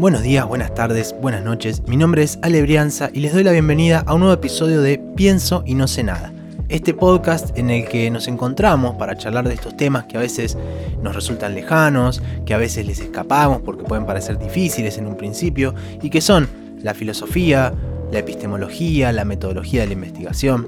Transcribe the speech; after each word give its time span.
Buenos 0.00 0.22
días, 0.22 0.48
buenas 0.48 0.72
tardes, 0.72 1.14
buenas 1.20 1.44
noches. 1.44 1.82
Mi 1.86 1.98
nombre 1.98 2.22
es 2.22 2.38
Ale 2.40 2.62
Brianza 2.62 3.10
y 3.12 3.20
les 3.20 3.34
doy 3.34 3.44
la 3.44 3.52
bienvenida 3.52 4.02
a 4.06 4.14
un 4.14 4.20
nuevo 4.20 4.32
episodio 4.32 4.80
de 4.80 4.96
Pienso 4.96 5.62
y 5.66 5.74
no 5.74 5.86
sé 5.86 6.02
nada. 6.02 6.32
Este 6.70 6.94
podcast 6.94 7.58
en 7.58 7.68
el 7.68 7.86
que 7.86 8.10
nos 8.10 8.26
encontramos 8.26 8.94
para 8.94 9.18
charlar 9.18 9.46
de 9.46 9.52
estos 9.52 9.76
temas 9.76 10.04
que 10.04 10.16
a 10.16 10.20
veces 10.20 10.56
nos 11.02 11.14
resultan 11.14 11.54
lejanos, 11.54 12.22
que 12.46 12.54
a 12.54 12.56
veces 12.56 12.86
les 12.86 12.98
escapamos 13.00 13.60
porque 13.60 13.84
pueden 13.84 14.06
parecer 14.06 14.38
difíciles 14.38 14.96
en 14.96 15.06
un 15.06 15.18
principio 15.18 15.74
y 16.00 16.08
que 16.08 16.22
son 16.22 16.48
la 16.82 16.94
filosofía, 16.94 17.74
la 18.10 18.20
epistemología, 18.20 19.12
la 19.12 19.26
metodología 19.26 19.82
de 19.82 19.88
la 19.88 19.92
investigación. 19.92 20.66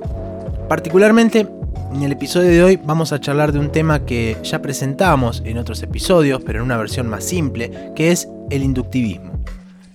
Particularmente 0.68 1.48
en 1.94 2.02
el 2.02 2.12
episodio 2.12 2.50
de 2.50 2.62
hoy 2.62 2.80
vamos 2.84 3.12
a 3.12 3.20
charlar 3.20 3.52
de 3.52 3.58
un 3.58 3.72
tema 3.72 4.04
que 4.04 4.36
ya 4.42 4.60
presentamos 4.60 5.42
en 5.46 5.56
otros 5.56 5.82
episodios, 5.82 6.42
pero 6.44 6.58
en 6.58 6.66
una 6.66 6.76
versión 6.76 7.06
más 7.08 7.24
simple, 7.24 7.92
que 7.96 8.10
es 8.10 8.28
el 8.50 8.62
inductivismo. 8.62 9.32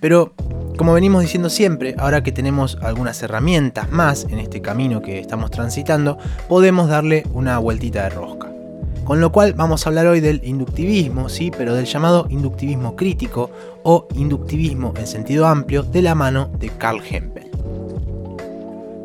Pero, 0.00 0.32
como 0.76 0.92
venimos 0.92 1.22
diciendo 1.22 1.50
siempre, 1.50 1.94
ahora 1.98 2.22
que 2.22 2.32
tenemos 2.32 2.78
algunas 2.82 3.22
herramientas 3.22 3.90
más 3.90 4.26
en 4.30 4.38
este 4.38 4.60
camino 4.60 5.02
que 5.02 5.18
estamos 5.18 5.50
transitando, 5.50 6.18
podemos 6.48 6.88
darle 6.88 7.24
una 7.32 7.58
vueltita 7.58 8.04
de 8.04 8.10
rosca. 8.10 8.48
Con 9.04 9.20
lo 9.20 9.32
cual 9.32 9.54
vamos 9.54 9.84
a 9.84 9.88
hablar 9.88 10.06
hoy 10.06 10.20
del 10.20 10.42
inductivismo, 10.44 11.28
sí, 11.28 11.50
pero 11.56 11.74
del 11.74 11.86
llamado 11.86 12.26
inductivismo 12.28 12.94
crítico 12.94 13.50
o 13.82 14.06
inductivismo 14.14 14.92
en 14.98 15.06
sentido 15.06 15.46
amplio 15.46 15.82
de 15.82 16.02
la 16.02 16.14
mano 16.14 16.50
de 16.58 16.68
Carl 16.68 17.00
Hempel. 17.10 17.50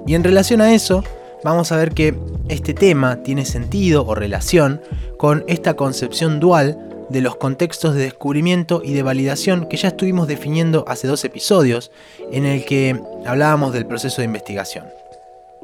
Y 0.06 0.16
en 0.16 0.24
relación 0.24 0.60
a 0.62 0.74
eso, 0.74 1.04
vamos 1.44 1.72
a 1.72 1.78
ver 1.78 1.92
que 1.92 2.20
este 2.50 2.74
tema 2.74 3.24
tiene 3.24 3.46
sentido 3.46 4.06
o 4.06 4.14
relación 4.14 4.82
con 5.18 5.46
esta 5.48 5.76
concepción 5.76 6.42
dual 6.42 6.78
de 7.14 7.22
los 7.22 7.36
contextos 7.36 7.94
de 7.94 8.02
descubrimiento 8.02 8.82
y 8.84 8.94
de 8.94 9.04
validación 9.04 9.68
que 9.70 9.78
ya 9.78 9.90
estuvimos 9.90 10.28
definiendo 10.28 10.84
hace 10.88 11.08
dos 11.08 11.24
episodios, 11.24 11.92
en 12.32 12.46
el 12.46 12.66
que 12.66 13.00
hablábamos 13.26 13.72
del 13.72 13.86
proceso 13.86 14.22
de 14.22 14.26
investigación. 14.26 14.86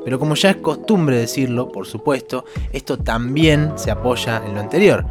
Pero 0.06 0.20
como 0.20 0.36
ya 0.36 0.52
es 0.52 0.58
costumbre 0.58 1.18
decirlo, 1.18 1.72
por 1.72 1.88
supuesto, 1.88 2.46
esto 2.72 3.00
también 3.00 3.74
se 3.78 3.90
apoya 3.90 4.44
en 4.46 4.54
lo 4.54 4.62
anterior. 4.62 5.06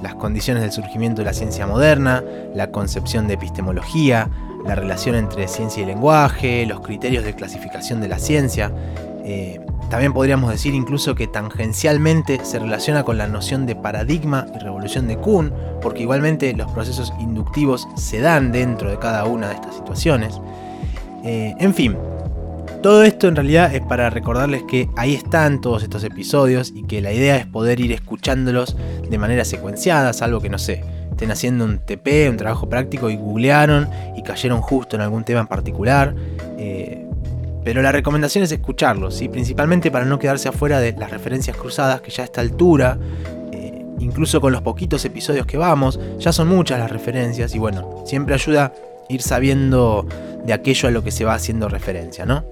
Las 0.00 0.14
condiciones 0.14 0.62
del 0.62 0.72
surgimiento 0.72 1.22
de 1.22 1.26
la 1.26 1.34
ciencia 1.34 1.66
moderna, 1.66 2.22
la 2.54 2.70
concepción 2.70 3.26
de 3.26 3.34
epistemología, 3.34 4.30
la 4.64 4.76
relación 4.76 5.16
entre 5.16 5.48
ciencia 5.48 5.82
y 5.82 5.86
lenguaje, 5.86 6.66
los 6.66 6.80
criterios 6.80 7.24
de 7.24 7.34
clasificación 7.34 8.00
de 8.00 8.08
la 8.08 8.20
ciencia. 8.20 8.72
Eh, 9.32 9.60
también 9.90 10.12
podríamos 10.12 10.50
decir 10.50 10.74
incluso 10.74 11.14
que 11.14 11.28
tangencialmente 11.28 12.44
se 12.44 12.58
relaciona 12.58 13.04
con 13.04 13.16
la 13.16 13.28
noción 13.28 13.64
de 13.64 13.76
paradigma 13.76 14.46
y 14.56 14.58
revolución 14.58 15.06
de 15.06 15.18
Kuhn, 15.18 15.52
porque 15.80 16.02
igualmente 16.02 16.52
los 16.52 16.68
procesos 16.72 17.12
inductivos 17.20 17.86
se 17.94 18.20
dan 18.20 18.50
dentro 18.50 18.90
de 18.90 18.98
cada 18.98 19.24
una 19.26 19.48
de 19.48 19.54
estas 19.54 19.76
situaciones. 19.76 20.40
Eh, 21.24 21.54
en 21.60 21.74
fin, 21.74 21.96
todo 22.82 23.04
esto 23.04 23.28
en 23.28 23.36
realidad 23.36 23.72
es 23.72 23.82
para 23.82 24.10
recordarles 24.10 24.64
que 24.64 24.88
ahí 24.96 25.14
están 25.14 25.60
todos 25.60 25.84
estos 25.84 26.02
episodios 26.02 26.72
y 26.74 26.82
que 26.82 27.00
la 27.00 27.12
idea 27.12 27.36
es 27.36 27.46
poder 27.46 27.78
ir 27.78 27.92
escuchándolos 27.92 28.76
de 29.08 29.18
manera 29.18 29.44
secuenciada, 29.44 30.12
salvo 30.12 30.40
que 30.40 30.48
no 30.48 30.58
sé, 30.58 30.82
estén 31.10 31.30
haciendo 31.30 31.64
un 31.64 31.78
TP, 31.78 32.28
un 32.28 32.36
trabajo 32.36 32.68
práctico 32.68 33.10
y 33.10 33.16
googlearon 33.16 33.88
y 34.16 34.24
cayeron 34.24 34.60
justo 34.60 34.96
en 34.96 35.02
algún 35.02 35.22
tema 35.22 35.40
en 35.40 35.46
particular. 35.46 36.16
Eh, 36.58 37.06
pero 37.64 37.82
la 37.82 37.92
recomendación 37.92 38.44
es 38.44 38.52
escucharlos, 38.52 39.22
principalmente 39.30 39.90
para 39.90 40.04
no 40.04 40.18
quedarse 40.18 40.48
afuera 40.48 40.80
de 40.80 40.92
las 40.92 41.10
referencias 41.10 41.56
cruzadas 41.56 42.00
que 42.00 42.10
ya 42.10 42.22
a 42.22 42.26
esta 42.26 42.40
altura, 42.40 42.98
eh, 43.52 43.84
incluso 43.98 44.40
con 44.40 44.52
los 44.52 44.62
poquitos 44.62 45.04
episodios 45.04 45.46
que 45.46 45.56
vamos, 45.56 45.98
ya 46.18 46.32
son 46.32 46.48
muchas 46.48 46.78
las 46.78 46.90
referencias 46.90 47.54
y 47.54 47.58
bueno, 47.58 48.02
siempre 48.06 48.34
ayuda 48.34 48.72
ir 49.08 49.22
sabiendo 49.22 50.06
de 50.44 50.52
aquello 50.52 50.88
a 50.88 50.92
lo 50.92 51.02
que 51.02 51.10
se 51.10 51.24
va 51.24 51.34
haciendo 51.34 51.68
referencia, 51.68 52.24
¿no? 52.24 52.44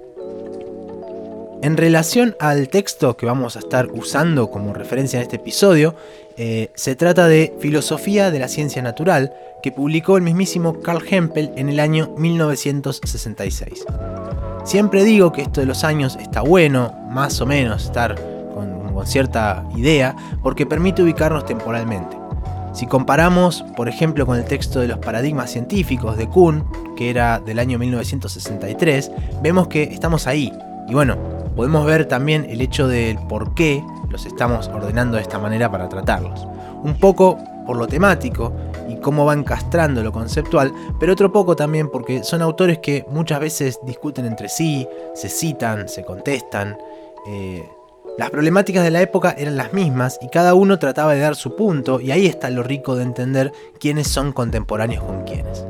En 1.61 1.75
relación 1.75 2.37
al 2.39 2.69
texto 2.69 3.17
que 3.17 3.25
vamos 3.25 3.57
a 3.57 3.59
estar 3.59 3.87
usando 3.91 4.49
como 4.49 4.73
referencia 4.73 5.17
en 5.17 5.23
este 5.23 5.35
episodio, 5.37 5.93
eh, 6.37 6.69
se 6.73 6.95
trata 6.95 7.27
de 7.27 7.53
Filosofía 7.59 8.31
de 8.31 8.39
la 8.39 8.47
Ciencia 8.47 8.81
Natural, 8.81 9.33
que 9.61 9.73
publicó 9.73 10.15
el 10.15 10.23
mismísimo 10.23 10.79
Carl 10.81 11.03
Hempel 11.09 11.51
en 11.57 11.67
el 11.67 11.81
año 11.81 12.13
1966. 12.17 13.85
Siempre 14.63 15.03
digo 15.03 15.31
que 15.31 15.41
esto 15.41 15.61
de 15.61 15.67
los 15.67 15.83
años 15.83 16.17
está 16.19 16.41
bueno, 16.41 16.93
más 17.09 17.39
o 17.41 17.45
menos, 17.45 17.85
estar 17.85 18.15
con, 18.53 18.79
cierta 19.05 19.63
idea, 19.75 20.15
porque 20.43 20.65
permite 20.65 21.01
ubicarnos 21.01 21.45
temporalmente. 21.45 22.17
Si 22.73 22.85
comparamos, 22.85 23.63
por 23.75 23.87
ejemplo, 23.87 24.25
con 24.25 24.37
el 24.37 24.45
texto 24.45 24.81
de 24.81 24.87
los 24.87 24.99
paradigmas 24.99 25.51
científicos 25.51 26.17
de 26.17 26.27
Kuhn, 26.27 26.65
que 26.97 27.09
era 27.09 27.39
del 27.39 27.59
año 27.59 27.79
1963, 27.79 29.11
vemos 29.41 29.69
que 29.69 29.83
estamos 29.83 30.27
ahí. 30.27 30.53
Y 30.87 30.93
bueno, 30.93 31.17
podemos 31.55 31.85
ver 31.85 32.05
también 32.05 32.45
el 32.49 32.61
hecho 32.61 32.87
del 32.87 33.17
por 33.17 33.53
qué 33.53 33.83
los 34.09 34.25
estamos 34.25 34.67
ordenando 34.67 35.15
de 35.15 35.23
esta 35.23 35.39
manera 35.39 35.71
para 35.71 35.87
tratarlos. 35.87 36.47
Un 36.83 36.95
poco 36.95 37.37
por 37.69 37.77
lo 37.77 37.87
temático 37.87 38.51
y 38.89 38.95
cómo 38.95 39.25
van 39.25 39.43
castrando 39.43 40.01
lo 40.01 40.11
conceptual, 40.11 40.73
pero 40.99 41.13
otro 41.13 41.31
poco 41.31 41.55
también 41.55 41.87
porque 41.87 42.23
son 42.23 42.41
autores 42.41 42.79
que 42.79 43.05
muchas 43.11 43.39
veces 43.39 43.79
discuten 43.85 44.25
entre 44.25 44.49
sí, 44.49 44.87
se 45.13 45.29
citan, 45.29 45.87
se 45.87 46.03
contestan. 46.03 46.79
Eh, 47.27 47.63
las 48.17 48.31
problemáticas 48.31 48.83
de 48.83 48.89
la 48.89 49.03
época 49.03 49.35
eran 49.37 49.55
las 49.55 49.71
mismas 49.71 50.17
y 50.19 50.29
cada 50.29 50.55
uno 50.55 50.79
trataba 50.79 51.13
de 51.13 51.19
dar 51.19 51.35
su 51.35 51.55
punto 51.55 52.01
y 52.01 52.09
ahí 52.09 52.25
está 52.25 52.49
lo 52.49 52.63
rico 52.63 52.95
de 52.95 53.03
entender 53.03 53.51
quiénes 53.79 54.07
son 54.07 54.31
contemporáneos 54.31 55.03
con 55.03 55.23
quiénes. 55.25 55.63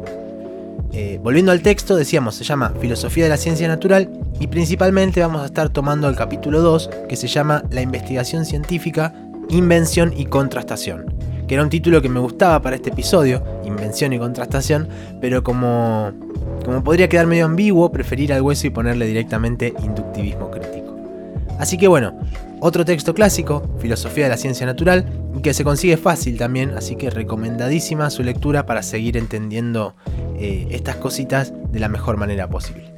Eh, 0.93 1.19
volviendo 1.21 1.51
al 1.51 1.61
texto, 1.61 1.97
decíamos, 1.97 2.35
se 2.35 2.45
llama 2.45 2.71
Filosofía 2.79 3.25
de 3.25 3.29
la 3.31 3.35
Ciencia 3.35 3.67
Natural 3.67 4.09
y 4.39 4.47
principalmente 4.47 5.19
vamos 5.19 5.41
a 5.41 5.47
estar 5.47 5.67
tomando 5.67 6.07
el 6.07 6.15
capítulo 6.15 6.61
2 6.61 6.89
que 7.09 7.17
se 7.17 7.27
llama 7.27 7.65
La 7.71 7.81
investigación 7.81 8.45
científica, 8.45 9.13
invención 9.49 10.13
y 10.15 10.27
contrastación 10.27 11.19
que 11.49 11.55
era 11.55 11.63
un 11.63 11.69
título 11.71 11.99
que 11.99 12.09
me 12.09 12.19
gustaba 12.19 12.61
para 12.61 12.75
este 12.75 12.91
episodio, 12.91 13.43
Invención 13.65 14.13
y 14.13 14.19
Contrastación, 14.19 14.87
pero 15.19 15.43
como, 15.43 16.11
como 16.63 16.83
podría 16.83 17.09
quedar 17.09 17.25
medio 17.25 17.45
ambiguo, 17.45 17.91
preferir 17.91 18.31
al 18.33 18.43
hueso 18.43 18.67
y 18.67 18.69
ponerle 18.69 19.07
directamente 19.07 19.73
inductivismo 19.83 20.51
crítico. 20.51 20.95
Así 21.57 21.79
que 21.79 21.87
bueno, 21.87 22.19
otro 22.59 22.85
texto 22.85 23.15
clásico, 23.15 23.67
Filosofía 23.79 24.25
de 24.25 24.29
la 24.29 24.37
Ciencia 24.37 24.67
Natural, 24.67 25.05
que 25.41 25.55
se 25.55 25.63
consigue 25.63 25.97
fácil 25.97 26.37
también, 26.37 26.75
así 26.77 26.95
que 26.95 27.09
recomendadísima 27.09 28.11
su 28.11 28.21
lectura 28.21 28.67
para 28.67 28.83
seguir 28.83 29.17
entendiendo 29.17 29.95
eh, 30.37 30.67
estas 30.69 30.97
cositas 30.97 31.51
de 31.71 31.79
la 31.79 31.89
mejor 31.89 32.17
manera 32.17 32.47
posible. 32.47 32.93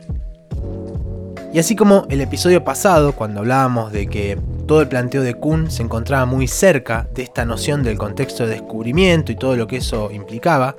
Y 1.53 1.59
así 1.59 1.77
como 1.77 2.05
el 2.09 2.19
episodio 2.19 2.65
pasado, 2.65 3.13
cuando 3.13 3.39
hablábamos 3.39 3.93
de 3.93 4.07
que 4.07 4.37
todo 4.71 4.79
el 4.79 4.87
planteo 4.87 5.21
de 5.21 5.33
Kuhn 5.33 5.69
se 5.69 5.83
encontraba 5.83 6.25
muy 6.25 6.47
cerca 6.47 7.05
de 7.13 7.23
esta 7.23 7.43
noción 7.43 7.83
del 7.83 7.97
contexto 7.97 8.45
de 8.45 8.53
descubrimiento 8.53 9.33
y 9.33 9.35
todo 9.35 9.57
lo 9.57 9.67
que 9.67 9.75
eso 9.75 10.09
implicaba, 10.13 10.77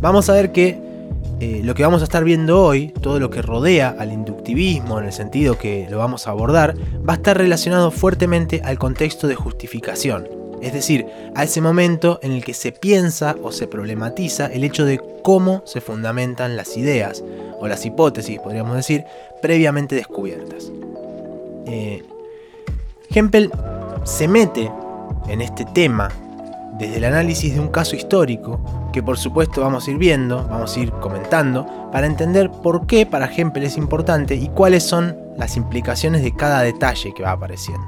vamos 0.00 0.30
a 0.30 0.32
ver 0.32 0.50
que 0.50 0.80
eh, 1.40 1.60
lo 1.62 1.74
que 1.74 1.82
vamos 1.82 2.00
a 2.00 2.04
estar 2.04 2.24
viendo 2.24 2.62
hoy, 2.62 2.88
todo 3.02 3.20
lo 3.20 3.28
que 3.28 3.42
rodea 3.42 3.94
al 3.98 4.14
inductivismo 4.14 4.98
en 4.98 5.04
el 5.04 5.12
sentido 5.12 5.58
que 5.58 5.86
lo 5.90 5.98
vamos 5.98 6.26
a 6.26 6.30
abordar, 6.30 6.74
va 7.06 7.12
a 7.12 7.16
estar 7.16 7.36
relacionado 7.36 7.90
fuertemente 7.90 8.62
al 8.64 8.78
contexto 8.78 9.28
de 9.28 9.34
justificación, 9.34 10.26
es 10.62 10.72
decir, 10.72 11.04
a 11.34 11.44
ese 11.44 11.60
momento 11.60 12.20
en 12.22 12.32
el 12.32 12.42
que 12.42 12.54
se 12.54 12.72
piensa 12.72 13.36
o 13.42 13.52
se 13.52 13.66
problematiza 13.66 14.46
el 14.46 14.64
hecho 14.64 14.86
de 14.86 15.02
cómo 15.22 15.60
se 15.66 15.82
fundamentan 15.82 16.56
las 16.56 16.78
ideas, 16.78 17.22
o 17.60 17.68
las 17.68 17.84
hipótesis, 17.84 18.40
podríamos 18.40 18.74
decir, 18.74 19.04
previamente 19.42 19.96
descubiertas. 19.96 20.72
Eh, 21.66 22.02
Hempel 23.14 23.52
se 24.02 24.26
mete 24.26 24.70
en 25.28 25.40
este 25.40 25.64
tema 25.64 26.08
desde 26.78 26.96
el 26.96 27.04
análisis 27.04 27.54
de 27.54 27.60
un 27.60 27.68
caso 27.68 27.94
histórico, 27.94 28.58
que 28.92 29.04
por 29.04 29.16
supuesto 29.16 29.60
vamos 29.60 29.86
a 29.86 29.92
ir 29.92 29.98
viendo, 29.98 30.44
vamos 30.48 30.76
a 30.76 30.80
ir 30.80 30.90
comentando, 30.90 31.64
para 31.92 32.08
entender 32.08 32.50
por 32.50 32.88
qué 32.88 33.06
para 33.06 33.32
Hempel 33.32 33.62
es 33.62 33.76
importante 33.76 34.34
y 34.34 34.48
cuáles 34.48 34.82
son 34.82 35.16
las 35.36 35.56
implicaciones 35.56 36.24
de 36.24 36.34
cada 36.34 36.62
detalle 36.62 37.14
que 37.14 37.22
va 37.22 37.30
apareciendo. 37.30 37.86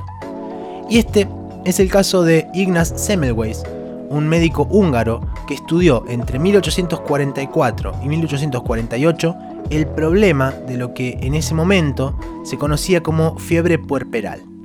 Y 0.89 0.99
este 0.99 1.29
es 1.65 1.81
el 1.81 1.91
caso 1.91 2.23
de 2.23 2.47
Ignaz 2.55 2.93
Semmelweis, 2.95 3.65
un 4.09 4.29
médico 4.29 4.69
húngaro 4.71 5.21
que 5.49 5.55
estudió 5.55 6.05
entre 6.09 6.39
1844 6.39 7.95
y 8.05 8.09
1848 8.09 9.37
el 9.71 9.89
problema 9.89 10.53
de 10.53 10.77
lo 10.77 10.95
que 10.95 11.19
en 11.21 11.35
ese 11.35 11.55
momento 11.55 12.17
se 12.45 12.57
conocía 12.57 13.03
como 13.03 13.37
fiebre 13.39 13.81
puerperal. 13.81 14.56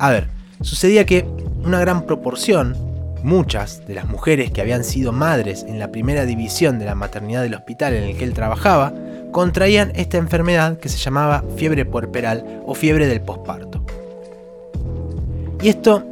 A 0.00 0.10
ver, 0.10 0.28
sucedía 0.60 1.04
que 1.06 1.26
una 1.64 1.80
gran 1.80 2.06
proporción, 2.06 2.76
muchas 3.24 3.84
de 3.88 3.94
las 3.94 4.06
mujeres 4.06 4.52
que 4.52 4.60
habían 4.60 4.84
sido 4.84 5.10
madres 5.10 5.64
en 5.66 5.80
la 5.80 5.90
primera 5.90 6.24
división 6.24 6.78
de 6.78 6.84
la 6.84 6.94
maternidad 6.94 7.42
del 7.42 7.54
hospital 7.54 7.94
en 7.94 8.04
el 8.04 8.16
que 8.16 8.22
él 8.22 8.32
trabajaba, 8.32 8.92
contraían 9.32 9.90
esta 9.96 10.16
enfermedad 10.16 10.78
que 10.78 10.88
se 10.88 10.98
llamaba 10.98 11.44
fiebre 11.56 11.84
puerperal 11.84 12.62
o 12.64 12.74
fiebre 12.74 13.08
del 13.08 13.20
posparto. 13.20 13.84
Y 15.60 15.68
esto 15.68 16.04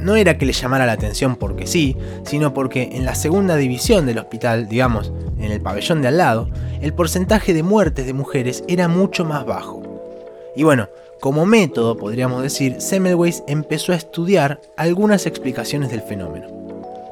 no 0.00 0.16
era 0.16 0.36
que 0.36 0.46
le 0.46 0.52
llamara 0.52 0.84
la 0.84 0.92
atención 0.92 1.36
porque 1.36 1.68
sí, 1.68 1.96
sino 2.24 2.52
porque 2.52 2.90
en 2.92 3.04
la 3.04 3.14
segunda 3.14 3.54
división 3.54 4.04
del 4.04 4.18
hospital, 4.18 4.68
digamos, 4.68 5.12
en 5.38 5.52
el 5.52 5.60
pabellón 5.60 6.02
de 6.02 6.08
al 6.08 6.18
lado, 6.18 6.50
el 6.80 6.92
porcentaje 6.92 7.54
de 7.54 7.62
muertes 7.62 8.04
de 8.04 8.14
mujeres 8.14 8.64
era 8.66 8.88
mucho 8.88 9.24
más 9.24 9.46
bajo. 9.46 9.80
Y 10.56 10.64
bueno, 10.64 10.88
como 11.22 11.46
método, 11.46 11.96
podríamos 11.96 12.42
decir, 12.42 12.80
Semmelweis 12.80 13.44
empezó 13.46 13.92
a 13.92 13.94
estudiar 13.94 14.60
algunas 14.76 15.24
explicaciones 15.24 15.92
del 15.92 16.02
fenómeno. 16.02 16.48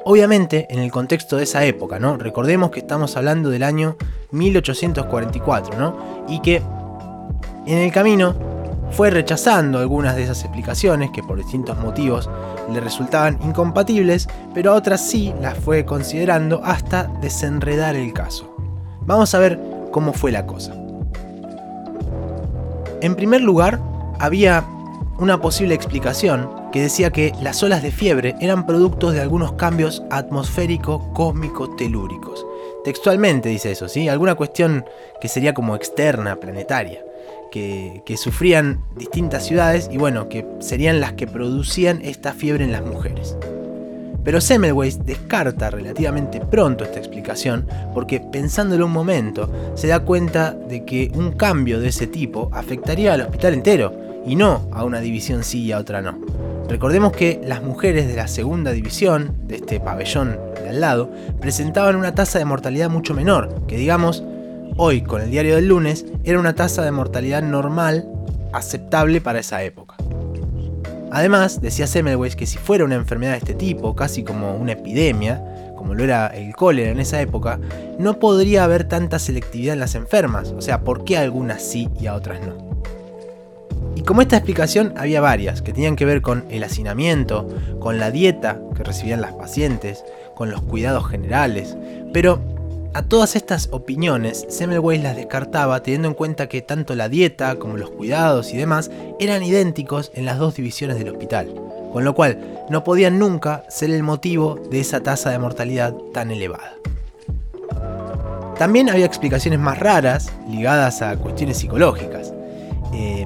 Obviamente, 0.05 0.67
en 0.69 0.81
el 0.81 0.91
contexto 0.91 1.37
de 1.37 1.45
esa 1.45 1.65
época, 1.65 2.01
¿no? 2.01 2.17
Recordemos 2.17 2.73
que 2.73 2.81
estamos 2.81 3.17
hablando 3.17 3.51
del 3.51 3.63
año 3.63 3.97
1844, 4.33 5.79
¿no? 5.79 6.25
Y 6.29 6.41
que 6.41 6.61
en 7.67 7.79
el 7.79 7.93
camino 7.93 8.35
fue 8.91 9.11
rechazando 9.11 9.79
algunas 9.79 10.17
de 10.17 10.25
esas 10.25 10.43
explicaciones 10.43 11.13
que 11.13 11.23
por 11.23 11.39
distintos 11.39 11.79
motivos 11.79 12.29
le 12.73 12.81
resultaban 12.81 13.39
incompatibles, 13.45 14.27
pero 14.53 14.73
a 14.73 14.75
otras 14.75 15.09
sí 15.09 15.33
las 15.41 15.57
fue 15.57 15.85
considerando 15.85 16.61
hasta 16.65 17.05
desenredar 17.23 17.95
el 17.95 18.13
caso. 18.13 18.57
Vamos 19.03 19.37
a 19.37 19.39
ver 19.39 19.61
cómo 19.93 20.13
fue 20.13 20.33
la 20.33 20.47
cosa. 20.47 20.75
En 23.03 23.15
primer 23.15 23.41
lugar, 23.41 23.90
había 24.21 24.65
una 25.19 25.41
posible 25.41 25.75
explicación 25.75 26.49
que 26.73 26.83
decía 26.83 27.11
que 27.11 27.33
las 27.43 27.61
olas 27.63 27.83
de 27.83 27.91
fiebre 27.91 28.37
eran 28.41 28.67
productos 28.67 29.15
de 29.15 29.21
algunos 29.21 29.53
cambios 29.55 30.05
atmosférico-cósmico-telúricos. 30.11 32.47
Textualmente 32.85 33.49
dice 33.49 33.73
eso, 33.73 33.89
¿sí? 33.89 34.09
Alguna 34.09 34.37
cuestión 34.37 34.85
que 35.21 35.27
sería 35.29 35.53
como 35.53 35.75
externa, 35.75 36.37
planetaria 36.37 37.03
que, 37.51 38.17
sufrían 38.17 38.85
distintas 38.97 39.47
ciudades 39.47 39.89
y 39.93 39.99
bueno, 39.99 40.29
que 40.29 40.47
serían 40.61 41.01
las 41.01 41.15
que 41.15 41.27
producían 41.27 42.01
esta 42.03 42.33
fiebre 42.33 42.65
en 42.65 42.73
las 42.73 42.85
mujeres. 42.85 43.37
Pero 44.23 44.41
Semmelweis 44.41 45.05
descarta 45.05 45.71
relativamente 45.71 46.41
pronto 46.41 46.85
esta 46.85 46.99
explicación 46.99 47.67
porque 47.95 48.21
pensándolo 48.21 48.87
un 48.87 48.93
momento 48.93 49.51
se 49.75 49.89
da 49.89 50.01
cuenta 50.01 50.53
de 50.53 50.85
que 50.85 51.11
un 51.15 51.33
cambio 51.33 51.81
de 51.81 51.89
ese 51.89 52.07
tipo 52.07 52.51
afectaría 52.53 53.15
al 53.15 53.23
hospital 53.23 53.55
entero 53.55 54.10
y 54.27 54.37
no 54.37 54.69
a 54.73 54.85
una 54.85 55.01
división 55.01 55.45
sí 55.45 55.63
y 55.63 55.73
a 55.73 55.79
otra 55.79 56.03
no. 56.03 56.19
Recordemos 56.69 57.13
que 57.13 57.41
las 57.45 57.63
mujeres 57.63 58.07
de 58.07 58.15
la 58.15 58.29
segunda 58.29 58.71
división, 58.71 59.35
de 59.49 59.57
este 59.57 59.81
pabellón 59.81 60.39
de 60.63 60.69
al 60.69 60.81
lado, 60.81 61.11
presentaban 61.41 61.97
una 61.97 62.15
tasa 62.15 62.39
de 62.39 62.45
mortalidad 62.45 62.89
mucho 62.89 63.13
menor, 63.13 63.67
que 63.67 63.77
digamos 63.77 64.23
hoy 64.77 65.03
con 65.03 65.21
el 65.21 65.31
diario 65.31 65.57
del 65.57 65.67
lunes 65.67 66.07
era 66.23 66.39
una 66.39 66.55
tasa 66.55 66.83
de 66.83 66.93
mortalidad 66.93 67.43
normal 67.43 68.09
aceptable 68.53 69.21
para 69.21 69.41
esa 69.41 69.63
época. 69.63 69.97
Además, 71.11 71.61
decía 71.61 71.89
Semmelweis 71.89 72.37
que 72.37 72.47
si 72.47 72.57
fuera 72.57 72.85
una 72.85 72.95
enfermedad 72.95 73.33
de 73.33 73.39
este 73.39 73.55
tipo, 73.55 73.97
casi 73.97 74.23
como 74.23 74.55
una 74.55 74.73
epidemia, 74.73 75.43
como 75.77 75.95
lo 75.95 76.05
era 76.05 76.29
el 76.29 76.55
cólera 76.55 76.91
en 76.91 77.01
esa 77.01 77.21
época, 77.21 77.59
no 77.99 78.21
podría 78.21 78.63
haber 78.63 78.85
tanta 78.85 79.19
selectividad 79.19 79.75
en 79.75 79.81
las 79.81 79.97
enfermas, 79.97 80.53
o 80.57 80.61
sea, 80.61 80.83
¿por 80.83 81.05
qué 81.05 81.19
algunas 81.19 81.63
sí 81.63 81.89
y 82.01 82.07
a 82.07 82.15
otras 82.15 82.41
no? 82.47 82.70
Como 84.11 84.23
esta 84.23 84.39
explicación 84.39 84.93
había 84.97 85.21
varias, 85.21 85.63
que 85.63 85.73
tenían 85.73 85.95
que 85.95 86.05
ver 86.05 86.21
con 86.21 86.45
el 86.51 86.65
hacinamiento, 86.65 87.47
con 87.79 88.01
la 88.01 88.11
dieta 88.11 88.59
que 88.75 88.83
recibían 88.83 89.21
las 89.21 89.35
pacientes, 89.35 90.05
con 90.35 90.51
los 90.51 90.63
cuidados 90.63 91.09
generales, 91.09 91.77
pero 92.13 92.41
a 92.93 93.03
todas 93.03 93.37
estas 93.37 93.69
opiniones, 93.71 94.47
Semmelweis 94.49 95.01
las 95.01 95.15
descartaba 95.15 95.85
teniendo 95.85 96.09
en 96.09 96.15
cuenta 96.15 96.49
que 96.49 96.61
tanto 96.61 96.97
la 96.97 97.09
dieta 97.09 97.55
como 97.55 97.77
los 97.77 97.91
cuidados 97.91 98.53
y 98.53 98.57
demás 98.57 98.91
eran 99.21 99.45
idénticos 99.45 100.11
en 100.13 100.25
las 100.25 100.39
dos 100.39 100.57
divisiones 100.57 100.99
del 100.99 101.11
hospital, 101.11 101.55
con 101.93 102.03
lo 102.03 102.13
cual 102.13 102.65
no 102.69 102.83
podían 102.83 103.21
nunca 103.21 103.63
ser 103.69 103.91
el 103.91 104.03
motivo 104.03 104.59
de 104.73 104.81
esa 104.81 105.05
tasa 105.05 105.31
de 105.31 105.39
mortalidad 105.39 105.95
tan 106.13 106.33
elevada. 106.33 106.75
También 108.59 108.91
había 108.91 109.07
explicaciones 109.07 109.61
más 109.61 109.79
raras 109.79 110.33
ligadas 110.49 111.01
a 111.01 111.15
cuestiones 111.15 111.59
psicológicas. 111.59 112.35
Eh, 112.93 113.25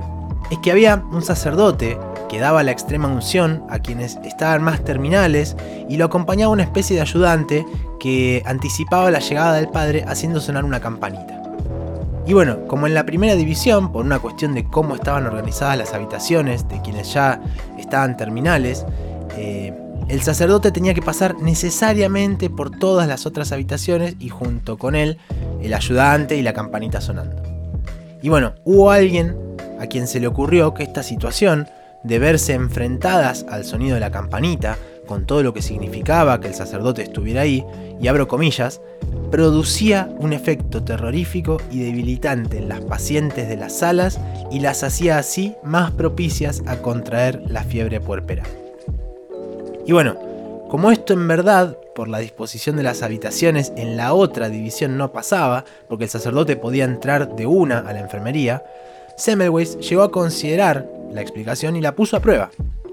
es 0.50 0.58
que 0.58 0.70
había 0.70 1.02
un 1.10 1.22
sacerdote 1.22 1.98
que 2.28 2.38
daba 2.38 2.62
la 2.62 2.70
extrema 2.70 3.08
unción 3.08 3.64
a 3.68 3.78
quienes 3.78 4.18
estaban 4.24 4.62
más 4.62 4.82
terminales 4.82 5.56
y 5.88 5.96
lo 5.96 6.06
acompañaba 6.06 6.52
una 6.52 6.62
especie 6.62 6.96
de 6.96 7.02
ayudante 7.02 7.66
que 8.00 8.42
anticipaba 8.46 9.10
la 9.10 9.20
llegada 9.20 9.54
del 9.54 9.68
padre 9.68 10.04
haciendo 10.06 10.40
sonar 10.40 10.64
una 10.64 10.80
campanita. 10.80 11.42
Y 12.26 12.32
bueno, 12.32 12.66
como 12.66 12.86
en 12.86 12.94
la 12.94 13.04
primera 13.04 13.34
división, 13.34 13.92
por 13.92 14.04
una 14.04 14.18
cuestión 14.18 14.54
de 14.54 14.64
cómo 14.64 14.94
estaban 14.94 15.26
organizadas 15.26 15.76
las 15.76 15.92
habitaciones 15.92 16.66
de 16.68 16.80
quienes 16.80 17.12
ya 17.12 17.40
estaban 17.78 18.16
terminales, 18.16 18.86
eh, 19.36 19.74
el 20.08 20.22
sacerdote 20.22 20.70
tenía 20.70 20.94
que 20.94 21.02
pasar 21.02 21.36
necesariamente 21.40 22.50
por 22.50 22.70
todas 22.70 23.08
las 23.08 23.26
otras 23.26 23.52
habitaciones 23.52 24.16
y 24.18 24.28
junto 24.28 24.78
con 24.78 24.94
él 24.94 25.18
el 25.62 25.74
ayudante 25.74 26.36
y 26.36 26.42
la 26.42 26.52
campanita 26.52 27.00
sonando. 27.00 27.42
Y 28.22 28.28
bueno, 28.30 28.54
hubo 28.64 28.90
alguien 28.90 29.36
a 29.84 29.88
quien 29.88 30.06
se 30.06 30.20
le 30.20 30.26
ocurrió 30.26 30.74
que 30.74 30.82
esta 30.82 31.02
situación 31.02 31.68
de 32.02 32.18
verse 32.18 32.52
enfrentadas 32.52 33.46
al 33.48 33.64
sonido 33.64 33.94
de 33.94 34.00
la 34.00 34.10
campanita, 34.10 34.76
con 35.06 35.26
todo 35.26 35.42
lo 35.42 35.54
que 35.54 35.62
significaba 35.62 36.40
que 36.40 36.48
el 36.48 36.54
sacerdote 36.54 37.02
estuviera 37.02 37.42
ahí, 37.42 37.64
y 38.00 38.08
abro 38.08 38.28
comillas, 38.28 38.80
producía 39.30 40.08
un 40.18 40.32
efecto 40.32 40.82
terrorífico 40.82 41.58
y 41.70 41.80
debilitante 41.80 42.58
en 42.58 42.68
las 42.68 42.80
pacientes 42.80 43.48
de 43.48 43.56
las 43.56 43.78
salas 43.78 44.20
y 44.50 44.60
las 44.60 44.82
hacía 44.82 45.18
así 45.18 45.54
más 45.62 45.90
propicias 45.92 46.62
a 46.66 46.76
contraer 46.76 47.42
la 47.48 47.64
fiebre 47.64 48.00
puerperal. 48.00 48.46
Y 49.86 49.92
bueno, 49.92 50.16
como 50.70 50.90
esto 50.90 51.12
en 51.12 51.28
verdad, 51.28 51.76
por 51.94 52.08
la 52.08 52.18
disposición 52.18 52.76
de 52.76 52.82
las 52.82 53.02
habitaciones 53.02 53.72
en 53.76 53.96
la 53.96 54.14
otra 54.14 54.48
división 54.48 54.96
no 54.98 55.12
pasaba, 55.12 55.64
porque 55.88 56.04
el 56.04 56.10
sacerdote 56.10 56.56
podía 56.56 56.84
entrar 56.84 57.36
de 57.36 57.46
una 57.46 57.78
a 57.78 57.92
la 57.92 58.00
enfermería, 58.00 58.64
Semmelweis 59.16 59.78
llegó 59.78 60.02
a 60.02 60.10
considerar 60.10 60.88
la 61.12 61.20
explicación 61.20 61.76
y 61.76 61.80
la 61.80 61.94
puso 61.94 62.16
a 62.16 62.20
prueba, 62.20 62.50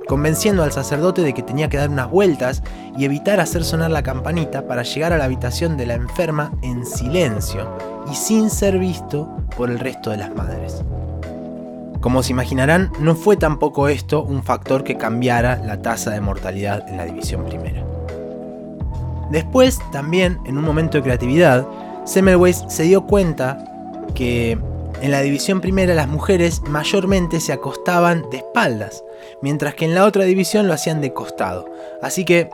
convenciendo 0.08 0.64
al 0.64 0.72
sacerdote 0.72 1.22
de 1.24 1.34
que 1.34 1.42
tenía 1.42 1.68
que 1.68 1.78
dar 1.78 1.90
unas 1.90 2.12
vueltas 2.12 2.62
y 2.98 3.06
evitar 3.06 3.40
hacer 3.40 3.64
sonar 3.64 3.90
la 3.90 4.04
campanita 4.04 4.68
para 4.68 4.84
llegar 4.84 5.14
a 5.14 5.18
la 5.18 5.26
habitación 5.26 5.78
de 5.78 5.88
la 5.88 5.96
enferma 5.96 6.52
en 6.62 6.86
silencio 6.86 7.68
y 8.12 8.16
sin 8.16 8.50
ser 8.50 8.78
visto 8.78 9.28
por 9.58 9.72
el 9.72 9.80
resto 9.80 10.12
de 10.12 10.18
las 10.18 10.36
madres. 10.36 10.84
Como 12.01 12.24
se 12.24 12.32
imaginarán, 12.32 12.92
no 13.00 13.16
fue 13.16 13.38
tampoco 13.38 13.88
esto 13.88 14.24
un 14.24 14.44
factor 14.44 14.84
que 14.84 14.98
cambiara 14.98 15.62
la 15.63 15.82
tasa 15.82 16.12
de 16.12 16.22
mortalidad 16.22 16.88
en 16.88 16.98
la 16.98 17.06
división 17.06 17.46
primera. 17.46 17.84
Después, 19.32 19.80
también, 19.92 20.40
en 20.46 20.58
un 20.58 20.66
momento 20.66 20.98
de 20.98 21.04
creatividad, 21.04 21.66
Semmelweis 22.06 22.63
se 22.68 22.84
dio 22.84 23.06
cuenta 23.06 23.63
que 24.13 24.58
en 25.01 25.12
la 25.12 25.22
división 25.22 25.62
primera 25.62 25.96
las 25.96 26.08
mujeres 26.08 26.62
mayormente 26.62 27.39
se 27.39 27.53
acostaban 27.53 28.29
de 28.29 28.38
espaldas, 28.38 29.03
mientras 29.41 29.74
que 29.74 29.86
en 29.86 29.96
la 29.96 30.05
otra 30.05 30.25
división 30.25 30.67
lo 30.67 30.74
hacían 30.74 31.01
de 31.01 31.12
costado. 31.12 31.65
Así 32.01 32.24
que, 32.24 32.50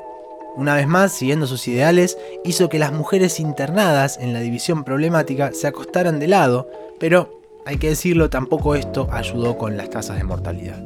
una 0.56 0.76
vez 0.76 0.88
más, 0.88 1.12
siguiendo 1.12 1.46
sus 1.46 1.68
ideales, 1.68 2.18
hizo 2.46 2.70
que 2.70 2.80
las 2.80 2.94
mujeres 2.94 3.40
internadas 3.40 4.18
en 4.20 4.34
la 4.34 4.40
división 4.40 4.86
problemática 4.86 5.52
se 5.54 5.68
acostaran 5.68 6.20
de 6.20 6.28
lado, 6.28 6.70
pero, 7.00 7.42
hay 7.66 7.78
que 7.78 7.90
decirlo, 7.90 8.30
tampoco 8.30 8.76
esto 8.76 9.10
ayudó 9.12 9.58
con 9.58 9.76
las 9.76 9.90
tasas 9.90 10.18
de 10.18 10.24
mortalidad. 10.24 10.82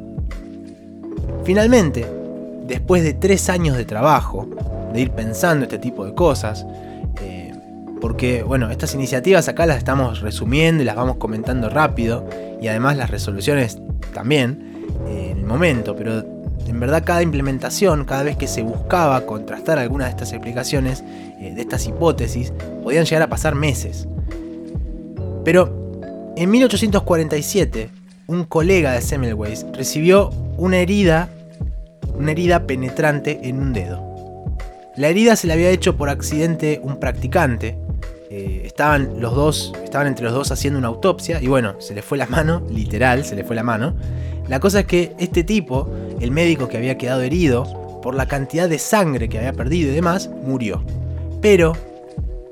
Finalmente, 1.44 2.04
después 2.66 3.04
de 3.04 3.14
tres 3.14 3.48
años 3.48 3.76
de 3.76 3.84
trabajo, 3.84 4.48
de 4.92 5.00
ir 5.00 5.10
pensando 5.12 5.64
este 5.64 5.78
tipo 5.78 6.04
de 6.04 6.14
cosas, 6.14 6.66
porque 8.02 8.42
bueno, 8.42 8.68
estas 8.68 8.94
iniciativas 8.94 9.46
acá 9.46 9.64
las 9.64 9.78
estamos 9.78 10.22
resumiendo 10.22 10.82
y 10.82 10.86
las 10.86 10.96
vamos 10.96 11.18
comentando 11.18 11.70
rápido 11.70 12.28
y 12.60 12.66
además 12.66 12.96
las 12.96 13.10
resoluciones 13.10 13.78
también 14.12 14.84
eh, 15.06 15.28
en 15.30 15.38
el 15.38 15.44
momento, 15.44 15.94
pero 15.94 16.18
en 16.66 16.80
verdad 16.80 17.04
cada 17.06 17.22
implementación, 17.22 18.04
cada 18.04 18.24
vez 18.24 18.36
que 18.36 18.48
se 18.48 18.62
buscaba 18.62 19.24
contrastar 19.24 19.78
alguna 19.78 20.06
de 20.06 20.10
estas 20.10 20.32
explicaciones, 20.32 21.04
eh, 21.40 21.52
de 21.54 21.60
estas 21.60 21.86
hipótesis, 21.86 22.52
podían 22.82 23.04
llegar 23.04 23.22
a 23.22 23.28
pasar 23.28 23.54
meses. 23.54 24.08
Pero 25.44 26.32
en 26.36 26.50
1847, 26.50 27.88
un 28.26 28.44
colega 28.46 28.94
de 28.94 29.00
Semmelweis 29.00 29.64
recibió 29.72 30.30
una 30.56 30.78
herida, 30.78 31.28
una 32.18 32.32
herida 32.32 32.66
penetrante 32.66 33.38
en 33.44 33.60
un 33.60 33.72
dedo. 33.72 34.02
La 34.96 35.06
herida 35.06 35.36
se 35.36 35.46
le 35.46 35.52
había 35.52 35.70
hecho 35.70 35.96
por 35.96 36.10
accidente 36.10 36.80
un 36.82 36.96
practicante, 36.96 37.78
estaban 38.72 39.20
los 39.20 39.34
dos, 39.34 39.70
estaban 39.84 40.06
entre 40.06 40.24
los 40.24 40.32
dos 40.32 40.50
haciendo 40.50 40.78
una 40.78 40.88
autopsia 40.88 41.42
y 41.42 41.46
bueno, 41.46 41.74
se 41.78 41.94
le 41.94 42.00
fue 42.00 42.16
la 42.16 42.26
mano, 42.26 42.62
literal, 42.70 43.22
se 43.26 43.36
le 43.36 43.44
fue 43.44 43.54
la 43.54 43.62
mano. 43.62 43.94
La 44.48 44.60
cosa 44.60 44.80
es 44.80 44.86
que 44.86 45.14
este 45.18 45.44
tipo, 45.44 45.90
el 46.20 46.30
médico 46.30 46.68
que 46.68 46.78
había 46.78 46.96
quedado 46.96 47.20
herido, 47.20 48.00
por 48.00 48.14
la 48.14 48.26
cantidad 48.26 48.70
de 48.70 48.78
sangre 48.78 49.28
que 49.28 49.36
había 49.36 49.52
perdido 49.52 49.92
y 49.92 49.94
demás, 49.94 50.30
murió. 50.42 50.82
Pero, 51.42 51.74